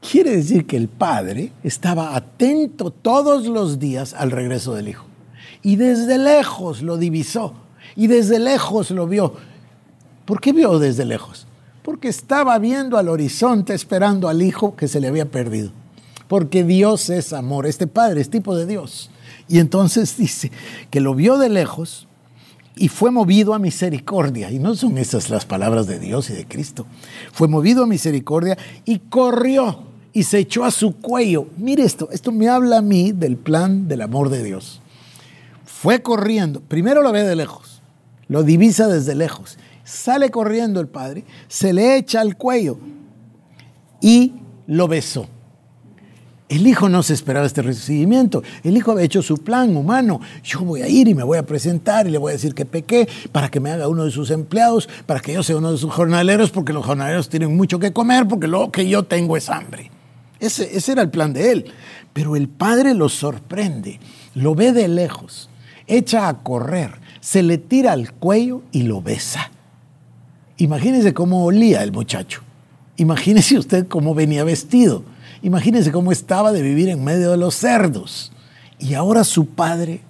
Quiere 0.00 0.36
decir 0.36 0.66
que 0.66 0.76
el 0.76 0.88
padre 0.88 1.52
estaba 1.62 2.16
atento 2.16 2.90
todos 2.90 3.46
los 3.46 3.78
días 3.78 4.14
al 4.14 4.30
regreso 4.30 4.74
del 4.74 4.88
hijo. 4.88 5.04
Y 5.62 5.76
desde 5.76 6.16
lejos 6.16 6.80
lo 6.80 6.96
divisó. 6.96 7.52
Y 7.96 8.06
desde 8.06 8.38
lejos 8.38 8.90
lo 8.92 9.06
vio. 9.06 9.34
¿Por 10.24 10.40
qué 10.40 10.52
vio 10.52 10.78
desde 10.78 11.04
lejos? 11.04 11.46
Porque 11.82 12.08
estaba 12.08 12.58
viendo 12.58 12.96
al 12.96 13.08
horizonte 13.08 13.74
esperando 13.74 14.28
al 14.28 14.40
hijo 14.40 14.74
que 14.74 14.88
se 14.88 15.00
le 15.00 15.08
había 15.08 15.30
perdido 15.30 15.72
porque 16.30 16.62
Dios 16.62 17.10
es 17.10 17.32
amor, 17.32 17.66
este 17.66 17.88
Padre 17.88 18.20
es 18.20 18.30
tipo 18.30 18.54
de 18.54 18.64
Dios. 18.64 19.10
Y 19.48 19.58
entonces 19.58 20.16
dice 20.16 20.52
que 20.88 21.00
lo 21.00 21.16
vio 21.16 21.38
de 21.38 21.48
lejos 21.48 22.06
y 22.76 22.86
fue 22.86 23.10
movido 23.10 23.52
a 23.52 23.58
misericordia. 23.58 24.48
Y 24.52 24.60
no 24.60 24.76
son 24.76 24.96
esas 24.96 25.28
las 25.28 25.44
palabras 25.44 25.88
de 25.88 25.98
Dios 25.98 26.30
y 26.30 26.34
de 26.34 26.46
Cristo. 26.46 26.86
Fue 27.32 27.48
movido 27.48 27.82
a 27.82 27.88
misericordia 27.88 28.56
y 28.84 29.00
corrió 29.00 29.80
y 30.12 30.22
se 30.22 30.38
echó 30.38 30.64
a 30.64 30.70
su 30.70 30.94
cuello. 30.98 31.48
Mire 31.56 31.82
esto, 31.82 32.08
esto 32.12 32.30
me 32.30 32.48
habla 32.48 32.78
a 32.78 32.82
mí 32.82 33.10
del 33.10 33.36
plan 33.36 33.88
del 33.88 34.00
amor 34.00 34.28
de 34.28 34.44
Dios. 34.44 34.80
Fue 35.64 36.00
corriendo, 36.00 36.60
primero 36.60 37.02
lo 37.02 37.10
ve 37.10 37.24
de 37.24 37.34
lejos, 37.34 37.82
lo 38.28 38.44
divisa 38.44 38.86
desde 38.86 39.16
lejos, 39.16 39.58
sale 39.82 40.30
corriendo 40.30 40.78
el 40.78 40.86
Padre, 40.86 41.24
se 41.48 41.72
le 41.72 41.96
echa 41.96 42.20
al 42.20 42.36
cuello 42.36 42.78
y 44.00 44.34
lo 44.68 44.86
besó. 44.86 45.26
El 46.50 46.66
hijo 46.66 46.88
no 46.88 47.04
se 47.04 47.14
esperaba 47.14 47.46
este 47.46 47.62
recibimiento. 47.62 48.42
El 48.64 48.76
hijo 48.76 48.90
había 48.90 49.04
hecho 49.04 49.22
su 49.22 49.38
plan 49.38 49.76
humano. 49.76 50.20
Yo 50.42 50.58
voy 50.62 50.82
a 50.82 50.88
ir 50.88 51.06
y 51.06 51.14
me 51.14 51.22
voy 51.22 51.38
a 51.38 51.46
presentar 51.46 52.08
y 52.08 52.10
le 52.10 52.18
voy 52.18 52.30
a 52.30 52.32
decir 52.32 52.56
que 52.56 52.64
pequé 52.64 53.08
para 53.30 53.48
que 53.48 53.60
me 53.60 53.70
haga 53.70 53.86
uno 53.86 54.04
de 54.04 54.10
sus 54.10 54.32
empleados, 54.32 54.88
para 55.06 55.20
que 55.20 55.32
yo 55.32 55.44
sea 55.44 55.58
uno 55.58 55.70
de 55.70 55.78
sus 55.78 55.92
jornaleros, 55.92 56.50
porque 56.50 56.72
los 56.72 56.84
jornaleros 56.84 57.28
tienen 57.28 57.56
mucho 57.56 57.78
que 57.78 57.92
comer, 57.92 58.26
porque 58.26 58.48
lo 58.48 58.72
que 58.72 58.88
yo 58.88 59.04
tengo 59.04 59.36
es 59.36 59.48
hambre. 59.48 59.92
Ese, 60.40 60.76
ese 60.76 60.90
era 60.90 61.02
el 61.02 61.10
plan 61.10 61.32
de 61.32 61.52
él. 61.52 61.66
Pero 62.12 62.34
el 62.34 62.48
padre 62.48 62.94
lo 62.94 63.08
sorprende, 63.08 64.00
lo 64.34 64.56
ve 64.56 64.72
de 64.72 64.88
lejos, 64.88 65.50
echa 65.86 66.26
a 66.26 66.38
correr, 66.42 66.94
se 67.20 67.44
le 67.44 67.58
tira 67.58 67.92
al 67.92 68.12
cuello 68.12 68.62
y 68.72 68.82
lo 68.82 69.00
besa. 69.00 69.52
Imagínese 70.56 71.14
cómo 71.14 71.44
olía 71.44 71.84
el 71.84 71.92
muchacho. 71.92 72.42
Imagínese 72.96 73.56
usted 73.56 73.86
cómo 73.86 74.16
venía 74.16 74.42
vestido 74.42 75.04
Imagínense 75.42 75.92
cómo 75.92 76.12
estaba 76.12 76.52
de 76.52 76.62
vivir 76.62 76.88
en 76.88 77.02
medio 77.02 77.30
de 77.30 77.36
los 77.36 77.54
cerdos. 77.54 78.32
Y 78.78 78.94
ahora 78.94 79.24
su 79.24 79.46
padre 79.46 80.00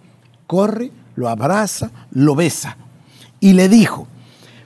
corre, 0.47 0.91
lo 1.17 1.29
abraza, 1.29 1.91
lo 2.11 2.35
besa. 2.35 2.77
Y 3.41 3.53
le 3.53 3.69
dijo, 3.69 4.07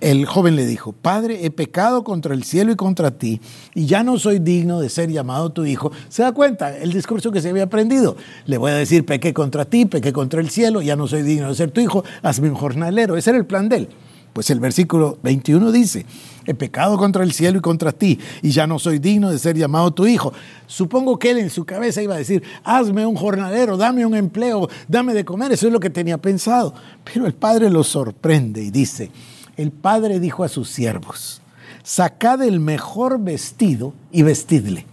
el 0.04 0.26
joven 0.26 0.54
le 0.54 0.66
dijo, 0.66 0.92
Padre, 0.92 1.46
he 1.46 1.50
pecado 1.50 2.04
contra 2.04 2.34
el 2.34 2.44
cielo 2.44 2.72
y 2.72 2.76
contra 2.76 3.12
ti, 3.12 3.40
y 3.74 3.86
ya 3.86 4.02
no 4.02 4.18
soy 4.18 4.38
digno 4.38 4.78
de 4.78 4.90
ser 4.90 5.10
llamado 5.10 5.50
tu 5.50 5.64
hijo. 5.64 5.92
¿Se 6.10 6.22
da 6.22 6.32
cuenta? 6.32 6.76
El 6.76 6.92
discurso 6.92 7.32
que 7.32 7.40
se 7.40 7.48
había 7.48 7.62
aprendido. 7.62 8.14
Le 8.44 8.58
voy 8.58 8.70
a 8.70 8.74
decir, 8.74 9.06
pequé 9.06 9.32
contra 9.32 9.64
ti, 9.64 9.86
pequé 9.86 10.12
contra 10.12 10.42
el 10.42 10.50
cielo, 10.50 10.82
ya 10.82 10.94
no 10.94 11.06
soy 11.06 11.22
digno 11.22 11.48
de 11.48 11.54
ser 11.54 11.70
tu 11.70 11.80
hijo, 11.80 12.04
hazme 12.22 12.50
un 12.50 12.54
jornalero. 12.54 13.16
Ese 13.16 13.30
era 13.30 13.38
el 13.38 13.46
plan 13.46 13.70
de 13.70 13.76
él. 13.76 13.88
Pues 14.34 14.50
el 14.50 14.58
versículo 14.58 15.16
21 15.22 15.70
dice, 15.70 16.04
he 16.44 16.54
pecado 16.54 16.98
contra 16.98 17.22
el 17.22 17.32
cielo 17.32 17.58
y 17.58 17.62
contra 17.62 17.92
ti, 17.92 18.18
y 18.42 18.50
ya 18.50 18.66
no 18.66 18.80
soy 18.80 18.98
digno 18.98 19.30
de 19.30 19.38
ser 19.38 19.56
llamado 19.56 19.92
tu 19.92 20.08
hijo. 20.08 20.32
Supongo 20.66 21.20
que 21.20 21.30
él 21.30 21.38
en 21.38 21.50
su 21.50 21.64
cabeza 21.64 22.02
iba 22.02 22.16
a 22.16 22.18
decir, 22.18 22.42
hazme 22.64 23.06
un 23.06 23.14
jornalero, 23.14 23.76
dame 23.76 24.04
un 24.04 24.16
empleo, 24.16 24.68
dame 24.88 25.14
de 25.14 25.24
comer, 25.24 25.52
eso 25.52 25.68
es 25.68 25.72
lo 25.72 25.78
que 25.78 25.88
tenía 25.88 26.18
pensado. 26.18 26.74
Pero 27.04 27.26
el 27.26 27.34
padre 27.34 27.70
lo 27.70 27.84
sorprende 27.84 28.60
y 28.60 28.72
dice, 28.72 29.12
el 29.56 29.70
padre 29.70 30.18
dijo 30.18 30.42
a 30.42 30.48
sus 30.48 30.68
siervos, 30.68 31.40
sacad 31.84 32.42
el 32.42 32.58
mejor 32.58 33.20
vestido 33.20 33.94
y 34.10 34.22
vestidle, 34.24 34.84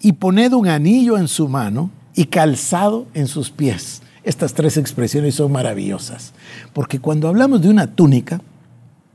y 0.00 0.14
poned 0.14 0.54
un 0.54 0.66
anillo 0.66 1.16
en 1.18 1.28
su 1.28 1.48
mano 1.48 1.92
y 2.16 2.24
calzado 2.24 3.06
en 3.14 3.28
sus 3.28 3.52
pies 3.52 4.02
estas 4.22 4.54
tres 4.54 4.76
expresiones 4.76 5.34
son 5.34 5.52
maravillosas, 5.52 6.32
porque 6.72 7.00
cuando 7.00 7.28
hablamos 7.28 7.62
de 7.62 7.70
una 7.70 7.94
túnica, 7.94 8.40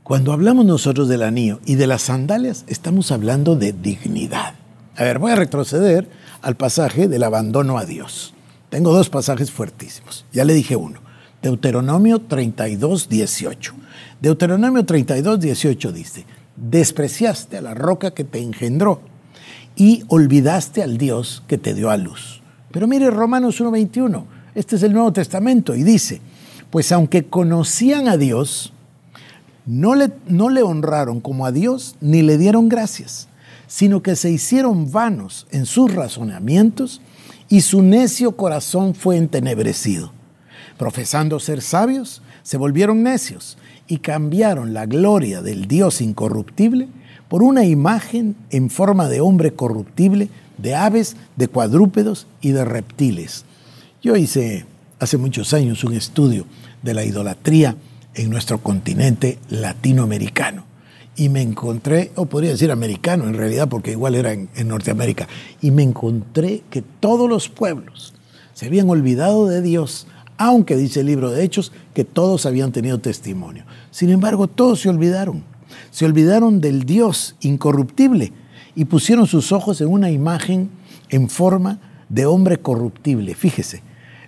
cuando 0.02 0.32
hablamos 0.32 0.64
nosotros 0.64 1.08
del 1.08 1.22
anillo 1.22 1.60
y 1.64 1.76
de 1.76 1.86
las 1.86 2.02
sandalias, 2.02 2.64
estamos 2.66 3.12
hablando 3.12 3.56
de 3.56 3.72
dignidad. 3.72 4.54
A 4.96 5.04
ver, 5.04 5.18
voy 5.18 5.32
a 5.32 5.36
retroceder 5.36 6.08
al 6.42 6.56
pasaje 6.56 7.08
del 7.08 7.22
abandono 7.22 7.78
a 7.78 7.84
Dios. 7.84 8.34
Tengo 8.68 8.92
dos 8.92 9.08
pasajes 9.08 9.50
fuertísimos. 9.50 10.24
Ya 10.32 10.44
le 10.44 10.54
dije 10.54 10.76
uno. 10.76 11.00
Deuteronomio 11.42 12.20
32, 12.20 13.08
18. 13.08 13.74
Deuteronomio 14.20 14.84
32, 14.84 15.40
18 15.40 15.92
dice, 15.92 16.26
despreciaste 16.56 17.58
a 17.58 17.62
la 17.62 17.74
roca 17.74 18.12
que 18.12 18.24
te 18.24 18.40
engendró 18.40 19.02
y 19.76 20.04
olvidaste 20.08 20.82
al 20.82 20.98
Dios 20.98 21.42
que 21.46 21.58
te 21.58 21.74
dio 21.74 21.90
a 21.90 21.96
luz. 21.96 22.42
Pero 22.72 22.86
mire 22.86 23.10
Romanos 23.10 23.60
1, 23.60 23.70
21 23.70 24.35
este 24.56 24.76
es 24.76 24.82
el 24.82 24.94
Nuevo 24.94 25.12
Testamento 25.12 25.74
y 25.74 25.82
dice, 25.82 26.20
pues 26.70 26.90
aunque 26.90 27.26
conocían 27.26 28.08
a 28.08 28.16
Dios, 28.16 28.72
no 29.66 29.94
le, 29.94 30.10
no 30.28 30.48
le 30.48 30.62
honraron 30.62 31.20
como 31.20 31.44
a 31.44 31.52
Dios 31.52 31.96
ni 32.00 32.22
le 32.22 32.38
dieron 32.38 32.70
gracias, 32.70 33.28
sino 33.66 34.02
que 34.02 34.16
se 34.16 34.30
hicieron 34.30 34.90
vanos 34.90 35.46
en 35.50 35.66
sus 35.66 35.94
razonamientos 35.94 37.02
y 37.50 37.60
su 37.60 37.82
necio 37.82 38.34
corazón 38.34 38.94
fue 38.94 39.18
entenebrecido. 39.18 40.12
Profesando 40.78 41.38
ser 41.38 41.60
sabios, 41.60 42.22
se 42.42 42.56
volvieron 42.56 43.02
necios 43.02 43.58
y 43.86 43.98
cambiaron 43.98 44.72
la 44.72 44.86
gloria 44.86 45.42
del 45.42 45.68
Dios 45.68 46.00
incorruptible 46.00 46.88
por 47.28 47.42
una 47.42 47.66
imagen 47.66 48.36
en 48.48 48.70
forma 48.70 49.08
de 49.08 49.20
hombre 49.20 49.52
corruptible, 49.52 50.30
de 50.56 50.74
aves, 50.74 51.16
de 51.36 51.48
cuadrúpedos 51.48 52.26
y 52.40 52.52
de 52.52 52.64
reptiles. 52.64 53.44
Yo 54.02 54.14
hice 54.14 54.66
hace 54.98 55.16
muchos 55.16 55.54
años 55.54 55.82
un 55.82 55.94
estudio 55.94 56.46
de 56.82 56.94
la 56.94 57.04
idolatría 57.04 57.76
en 58.14 58.30
nuestro 58.30 58.58
continente 58.62 59.38
latinoamericano. 59.48 60.64
Y 61.16 61.30
me 61.30 61.40
encontré, 61.40 62.12
o 62.14 62.26
podría 62.26 62.50
decir 62.50 62.70
americano 62.70 63.24
en 63.24 63.34
realidad, 63.34 63.68
porque 63.68 63.92
igual 63.92 64.14
era 64.14 64.32
en, 64.32 64.68
Norteamérica, 64.68 65.26
y 65.62 65.70
me 65.70 65.82
encontré 65.82 66.62
que 66.68 66.82
todos 66.82 67.28
los 67.28 67.48
pueblos 67.48 68.12
se 68.52 68.66
habían 68.66 68.90
olvidado 68.90 69.46
de 69.46 69.62
Dios, 69.62 70.06
aunque 70.36 70.76
dice 70.76 71.00
el 71.00 71.06
libro 71.06 71.30
de 71.30 71.42
Hechos 71.42 71.72
que 71.94 72.04
todos 72.04 72.44
habían 72.44 72.72
tenido 72.72 72.98
testimonio. 72.98 73.64
Sin 73.90 74.10
embargo, 74.10 74.46
todos 74.46 74.80
se 74.80 74.90
olvidaron, 74.90 75.42
se 75.90 76.04
olvidaron 76.04 76.60
del 76.60 76.84
Dios 76.84 77.36
incorruptible 77.40 78.32
y 78.74 78.84
pusieron 78.84 79.26
sus 79.26 79.52
ojos 79.52 79.80
en 79.80 79.88
una 79.88 80.10
imagen 80.10 80.68
en 81.08 81.30
forma 81.30 81.80
de 82.08 82.26
hombre 82.26 82.58
corruptible. 82.58 83.34
Fíjese, 83.34 83.82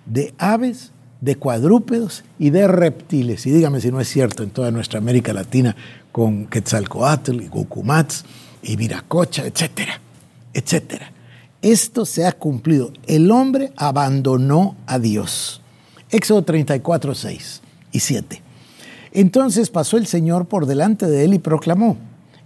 de 0.06 0.34
aves, 0.38 0.92
de 1.20 1.36
cuadrúpedos 1.36 2.24
y 2.38 2.50
de 2.50 2.68
reptiles. 2.68 3.46
Y 3.46 3.50
dígame 3.50 3.80
si 3.80 3.90
no 3.90 4.00
es 4.00 4.08
cierto 4.08 4.42
en 4.42 4.50
toda 4.50 4.70
nuestra 4.70 4.98
América 4.98 5.32
Latina 5.32 5.76
con 6.12 6.46
Quetzalcoatl 6.46 7.42
y 7.42 7.48
Gucumats 7.48 8.24
y 8.62 8.76
Viracocha, 8.76 9.46
etcétera, 9.46 10.00
etcétera. 10.52 11.12
Esto 11.60 12.06
se 12.06 12.24
ha 12.24 12.32
cumplido. 12.32 12.92
El 13.06 13.30
hombre 13.30 13.72
abandonó 13.76 14.76
a 14.86 14.98
Dios. 14.98 15.60
Éxodo 16.10 16.42
34, 16.42 17.14
6 17.14 17.62
y 17.92 18.00
7. 18.00 18.42
Entonces 19.12 19.70
pasó 19.70 19.96
el 19.96 20.06
Señor 20.06 20.46
por 20.46 20.66
delante 20.66 21.06
de 21.06 21.24
él 21.24 21.34
y 21.34 21.38
proclamó, 21.38 21.96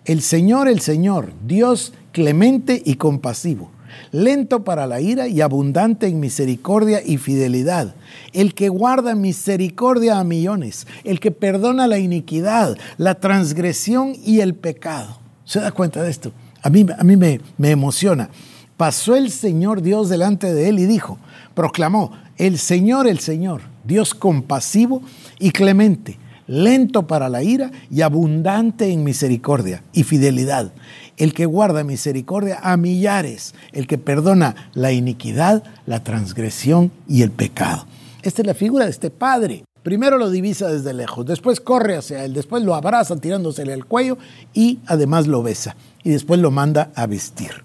el 0.04 0.22
Señor, 0.22 0.68
el 0.68 0.80
Señor, 0.80 1.32
Dios 1.46 1.92
clemente 2.12 2.82
y 2.84 2.94
compasivo 2.94 3.70
lento 4.10 4.64
para 4.64 4.86
la 4.86 5.00
ira 5.00 5.28
y 5.28 5.40
abundante 5.40 6.06
en 6.06 6.20
misericordia 6.20 7.02
y 7.04 7.18
fidelidad, 7.18 7.94
el 8.32 8.54
que 8.54 8.68
guarda 8.68 9.14
misericordia 9.14 10.18
a 10.18 10.24
millones, 10.24 10.86
el 11.04 11.20
que 11.20 11.30
perdona 11.30 11.86
la 11.86 11.98
iniquidad, 11.98 12.76
la 12.98 13.16
transgresión 13.16 14.14
y 14.24 14.40
el 14.40 14.54
pecado. 14.54 15.18
¿Se 15.44 15.60
da 15.60 15.72
cuenta 15.72 16.02
de 16.02 16.10
esto? 16.10 16.32
A 16.62 16.70
mí, 16.70 16.86
a 16.96 17.04
mí 17.04 17.16
me, 17.16 17.40
me 17.58 17.70
emociona. 17.70 18.30
Pasó 18.76 19.16
el 19.16 19.30
Señor 19.30 19.82
Dios 19.82 20.08
delante 20.08 20.52
de 20.52 20.68
él 20.68 20.78
y 20.78 20.86
dijo, 20.86 21.18
proclamó, 21.54 22.12
el 22.36 22.58
Señor, 22.58 23.06
el 23.06 23.18
Señor, 23.18 23.60
Dios 23.84 24.14
compasivo 24.14 25.02
y 25.38 25.50
clemente, 25.50 26.18
lento 26.46 27.06
para 27.06 27.28
la 27.28 27.42
ira 27.42 27.70
y 27.90 28.00
abundante 28.02 28.90
en 28.90 29.04
misericordia 29.04 29.82
y 29.92 30.02
fidelidad, 30.02 30.72
el 31.16 31.34
que 31.34 31.46
guarda 31.46 31.84
misericordia 31.84 32.58
a 32.62 32.76
millares, 32.76 33.54
el 33.72 33.86
que 33.86 33.98
perdona 33.98 34.70
la 34.74 34.92
iniquidad, 34.92 35.62
la 35.86 36.02
transgresión 36.02 36.90
y 37.08 37.22
el 37.22 37.30
pecado. 37.30 37.86
Esta 38.22 38.42
es 38.42 38.46
la 38.46 38.54
figura 38.54 38.84
de 38.84 38.90
este 38.90 39.10
Padre. 39.10 39.64
Primero 39.82 40.16
lo 40.16 40.30
divisa 40.30 40.68
desde 40.68 40.92
lejos, 40.92 41.26
después 41.26 41.60
corre 41.60 41.96
hacia 41.96 42.24
él, 42.24 42.34
después 42.34 42.62
lo 42.62 42.74
abraza 42.74 43.16
tirándosele 43.16 43.72
al 43.72 43.84
cuello 43.84 44.16
y 44.54 44.78
además 44.86 45.26
lo 45.26 45.42
besa 45.42 45.74
y 46.04 46.10
después 46.10 46.38
lo 46.38 46.52
manda 46.52 46.90
a 46.94 47.06
vestir. 47.06 47.64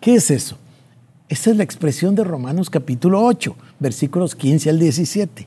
¿Qué 0.00 0.14
es 0.14 0.30
eso? 0.30 0.56
Esa 1.28 1.50
es 1.50 1.56
la 1.56 1.64
expresión 1.64 2.14
de 2.14 2.24
Romanos 2.24 2.70
capítulo 2.70 3.22
8, 3.22 3.54
versículos 3.80 4.34
15 4.34 4.70
al 4.70 4.78
17. 4.78 5.46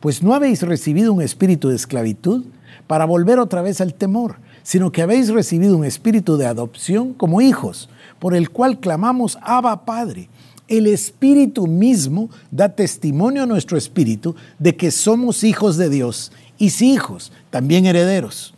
Pues 0.00 0.22
no 0.22 0.34
habéis 0.34 0.62
recibido 0.62 1.12
un 1.12 1.20
espíritu 1.20 1.68
de 1.68 1.76
esclavitud 1.76 2.44
para 2.86 3.04
volver 3.04 3.38
otra 3.38 3.60
vez 3.60 3.80
al 3.80 3.92
temor, 3.92 4.36
sino 4.66 4.90
que 4.90 5.00
habéis 5.00 5.28
recibido 5.28 5.76
un 5.76 5.84
espíritu 5.84 6.36
de 6.36 6.44
adopción 6.44 7.14
como 7.14 7.40
hijos, 7.40 7.88
por 8.18 8.34
el 8.34 8.50
cual 8.50 8.80
clamamos 8.80 9.38
Abba 9.40 9.84
Padre. 9.84 10.28
El 10.66 10.88
Espíritu 10.88 11.68
mismo 11.68 12.30
da 12.50 12.70
testimonio 12.70 13.44
a 13.44 13.46
nuestro 13.46 13.78
espíritu 13.78 14.34
de 14.58 14.74
que 14.74 14.90
somos 14.90 15.44
hijos 15.44 15.76
de 15.76 15.88
Dios 15.88 16.32
y 16.58 16.70
si 16.70 16.92
hijos, 16.92 17.30
también 17.50 17.86
herederos. 17.86 18.54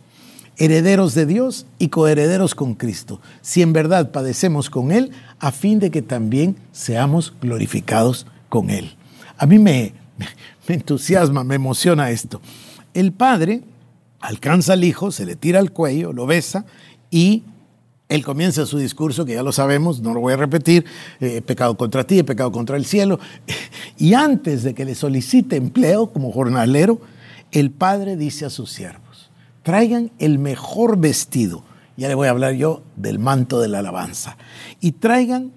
Herederos 0.57 1.13
de 1.13 1.27
Dios 1.27 1.67
y 1.77 1.89
coherederos 1.89 2.55
con 2.55 2.73
Cristo, 2.73 3.21
si 3.41 3.61
en 3.61 3.71
verdad 3.71 4.09
padecemos 4.09 4.71
con 4.71 4.91
Él, 4.91 5.11
a 5.37 5.51
fin 5.51 5.77
de 5.77 5.91
que 5.91 6.01
también 6.01 6.55
seamos 6.71 7.35
glorificados 7.39 8.25
con 8.49 8.71
Él. 8.71 8.95
A 9.37 9.45
mí 9.45 9.59
me, 9.59 9.93
me 10.67 10.73
entusiasma, 10.73 11.43
me 11.43 11.53
emociona 11.53 12.09
esto. 12.09 12.41
El 12.95 13.11
Padre 13.11 13.61
alcanza 14.19 14.73
al 14.73 14.83
Hijo, 14.83 15.11
se 15.11 15.25
le 15.25 15.35
tira 15.35 15.59
al 15.59 15.71
cuello, 15.71 16.13
lo 16.13 16.25
besa 16.25 16.65
y 17.11 17.43
él 18.09 18.25
comienza 18.25 18.65
su 18.65 18.79
discurso, 18.79 19.23
que 19.23 19.35
ya 19.35 19.43
lo 19.43 19.51
sabemos, 19.51 20.01
no 20.01 20.15
lo 20.15 20.19
voy 20.19 20.33
a 20.33 20.37
repetir, 20.37 20.83
eh, 21.19 21.43
pecado 21.43 21.77
contra 21.77 22.05
ti, 22.05 22.23
pecado 22.23 22.51
contra 22.51 22.75
el 22.75 22.85
cielo. 22.85 23.19
Y 23.99 24.13
antes 24.13 24.63
de 24.63 24.73
que 24.73 24.85
le 24.85 24.95
solicite 24.95 25.57
empleo 25.57 26.11
como 26.11 26.31
jornalero, 26.31 27.01
el 27.51 27.69
padre 27.69 28.15
dice 28.15 28.45
a 28.45 28.49
sus 28.49 28.71
siervos, 28.71 29.29
traigan 29.61 30.11
el 30.19 30.39
mejor 30.39 30.97
vestido, 30.97 31.63
ya 31.97 32.07
le 32.07 32.15
voy 32.15 32.27
a 32.27 32.31
hablar 32.31 32.53
yo 32.53 32.81
del 32.95 33.19
manto 33.19 33.59
de 33.59 33.67
la 33.67 33.79
alabanza, 33.79 34.37
y 34.79 34.93
traigan 34.93 35.51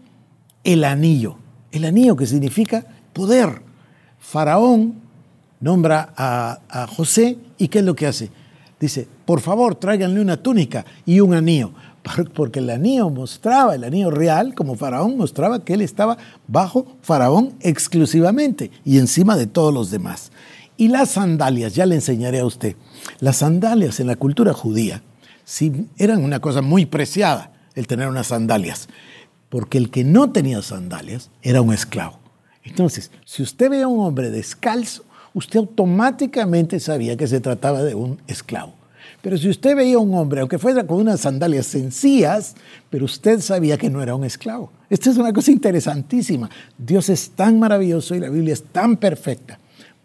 el 0.64 0.82
anillo, 0.82 1.38
el 1.70 1.84
anillo 1.84 2.16
que 2.16 2.26
significa 2.26 2.84
poder. 3.12 3.62
Faraón 4.18 4.94
nombra 5.60 6.12
a, 6.16 6.58
a 6.68 6.86
José 6.88 7.38
y 7.58 7.68
¿qué 7.68 7.78
es 7.78 7.84
lo 7.84 7.94
que 7.94 8.08
hace? 8.08 8.30
Dice, 8.82 9.06
por 9.24 9.40
favor, 9.40 9.76
tráiganle 9.76 10.20
una 10.20 10.36
túnica 10.36 10.84
y 11.06 11.20
un 11.20 11.34
anillo 11.34 11.72
porque 12.34 12.58
el 12.58 12.68
anillo 12.68 13.10
mostraba, 13.10 13.76
el 13.76 13.84
anillo 13.84 14.10
real, 14.10 14.56
como 14.56 14.74
Faraón, 14.74 15.16
mostraba 15.16 15.64
que 15.64 15.74
él 15.74 15.82
estaba 15.82 16.18
bajo 16.48 16.96
Faraón 17.00 17.54
exclusivamente 17.60 18.72
y 18.84 18.98
encima 18.98 19.36
de 19.36 19.46
todos 19.46 19.72
los 19.72 19.92
demás. 19.92 20.32
Y 20.76 20.88
las 20.88 21.10
sandalias, 21.10 21.76
ya 21.76 21.86
le 21.86 21.94
enseñaré 21.94 22.40
a 22.40 22.44
usted, 22.44 22.74
las 23.20 23.36
sandalias 23.36 24.00
en 24.00 24.08
la 24.08 24.16
cultura 24.16 24.52
judía 24.52 25.00
sí, 25.44 25.86
eran 25.96 26.24
una 26.24 26.40
cosa 26.40 26.60
muy 26.60 26.84
preciada 26.84 27.52
el 27.76 27.86
tener 27.86 28.08
unas 28.08 28.26
sandalias, 28.26 28.88
porque 29.48 29.78
el 29.78 29.90
que 29.90 30.02
no 30.02 30.32
tenía 30.32 30.60
sandalias 30.60 31.30
era 31.40 31.62
un 31.62 31.72
esclavo. 31.72 32.18
Entonces, 32.64 33.12
si 33.24 33.44
usted 33.44 33.70
veía 33.70 33.84
a 33.84 33.88
un 33.88 34.04
hombre 34.04 34.30
descalzo, 34.30 35.04
usted 35.34 35.58
automáticamente 35.58 36.80
sabía 36.80 37.16
que 37.16 37.26
se 37.26 37.40
trataba 37.40 37.82
de 37.82 37.94
un 37.94 38.20
esclavo. 38.26 38.74
Pero 39.20 39.38
si 39.38 39.48
usted 39.48 39.76
veía 39.76 39.96
a 39.96 40.00
un 40.00 40.14
hombre, 40.14 40.40
aunque 40.40 40.58
fuera 40.58 40.84
con 40.86 40.98
unas 40.98 41.20
sandalias 41.20 41.66
sencillas, 41.66 42.54
pero 42.90 43.04
usted 43.04 43.40
sabía 43.40 43.78
que 43.78 43.88
no 43.88 44.02
era 44.02 44.16
un 44.16 44.24
esclavo. 44.24 44.72
Esta 44.90 45.10
es 45.10 45.16
una 45.16 45.32
cosa 45.32 45.52
interesantísima. 45.52 46.50
Dios 46.76 47.08
es 47.08 47.30
tan 47.30 47.58
maravilloso 47.60 48.14
y 48.14 48.20
la 48.20 48.28
Biblia 48.28 48.52
es 48.52 48.64
tan 48.64 48.96
perfecta. 48.96 49.60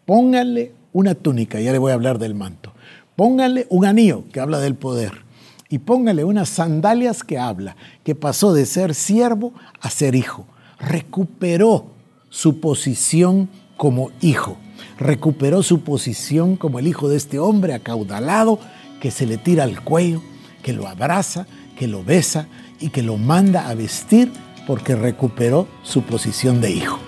Pónganle 0.06 0.72
una 0.94 1.16
túnica, 1.16 1.60
ya 1.60 1.72
le 1.72 1.80
voy 1.80 1.92
a 1.92 1.96
hablar 1.96 2.20
del 2.20 2.36
manto. 2.36 2.74
Pónganle 3.16 3.66
un 3.70 3.86
anillo 3.86 4.24
que 4.32 4.40
habla 4.40 4.60
del 4.60 4.76
poder. 4.76 5.26
Y 5.70 5.80
pónganle 5.80 6.24
unas 6.24 6.50
sandalias 6.50 7.24
que 7.24 7.40
habla, 7.40 7.76
que 8.04 8.16
pasó 8.16 8.54
de 8.54 8.66
ser 8.66 8.94
siervo 8.94 9.52
a 9.82 9.90
ser 9.90 10.16
hijo. 10.16 10.46
Recuperó 10.80 11.88
su 12.30 12.60
posición 12.62 13.50
como 13.76 14.12
hijo. 14.22 14.58
Recuperó 14.98 15.64
su 15.64 15.82
posición 15.82 16.56
como 16.56 16.80
el 16.80 16.88
hijo 16.88 17.10
de 17.10 17.18
este 17.18 17.40
hombre 17.40 17.74
acaudalado 17.74 18.60
que 19.00 19.12
se 19.12 19.26
le 19.26 19.38
tira 19.38 19.64
al 19.64 19.84
cuello, 19.84 20.22
que 20.64 20.74
lo 20.74 20.88
abraza, 20.88 21.48
que 21.78 21.88
lo 21.88 22.04
besa 22.04 22.48
y 22.80 22.90
que 22.90 23.04
lo 23.04 23.18
manda 23.18 23.70
a 23.70 23.76
vestir 23.76 24.32
porque 24.66 24.96
recuperó 24.96 25.68
su 25.84 26.02
posición 26.04 26.62
de 26.62 26.72
hijo. 26.72 27.00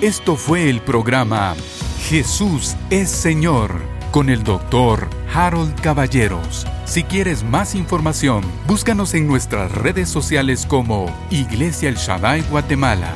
Esto 0.00 0.36
fue 0.36 0.70
el 0.70 0.80
programa 0.80 1.54
Jesús 2.08 2.76
es 2.90 3.08
Señor 3.08 3.80
con 4.10 4.28
el 4.28 4.44
doctor 4.44 5.08
Harold 5.32 5.80
Caballeros. 5.80 6.66
Si 6.84 7.04
quieres 7.04 7.42
más 7.42 7.74
información, 7.74 8.44
búscanos 8.66 9.14
en 9.14 9.26
nuestras 9.26 9.72
redes 9.72 10.10
sociales 10.10 10.66
como 10.66 11.06
Iglesia 11.30 11.88
El 11.88 11.96
Shaddai 11.96 12.42
Guatemala. 12.50 13.14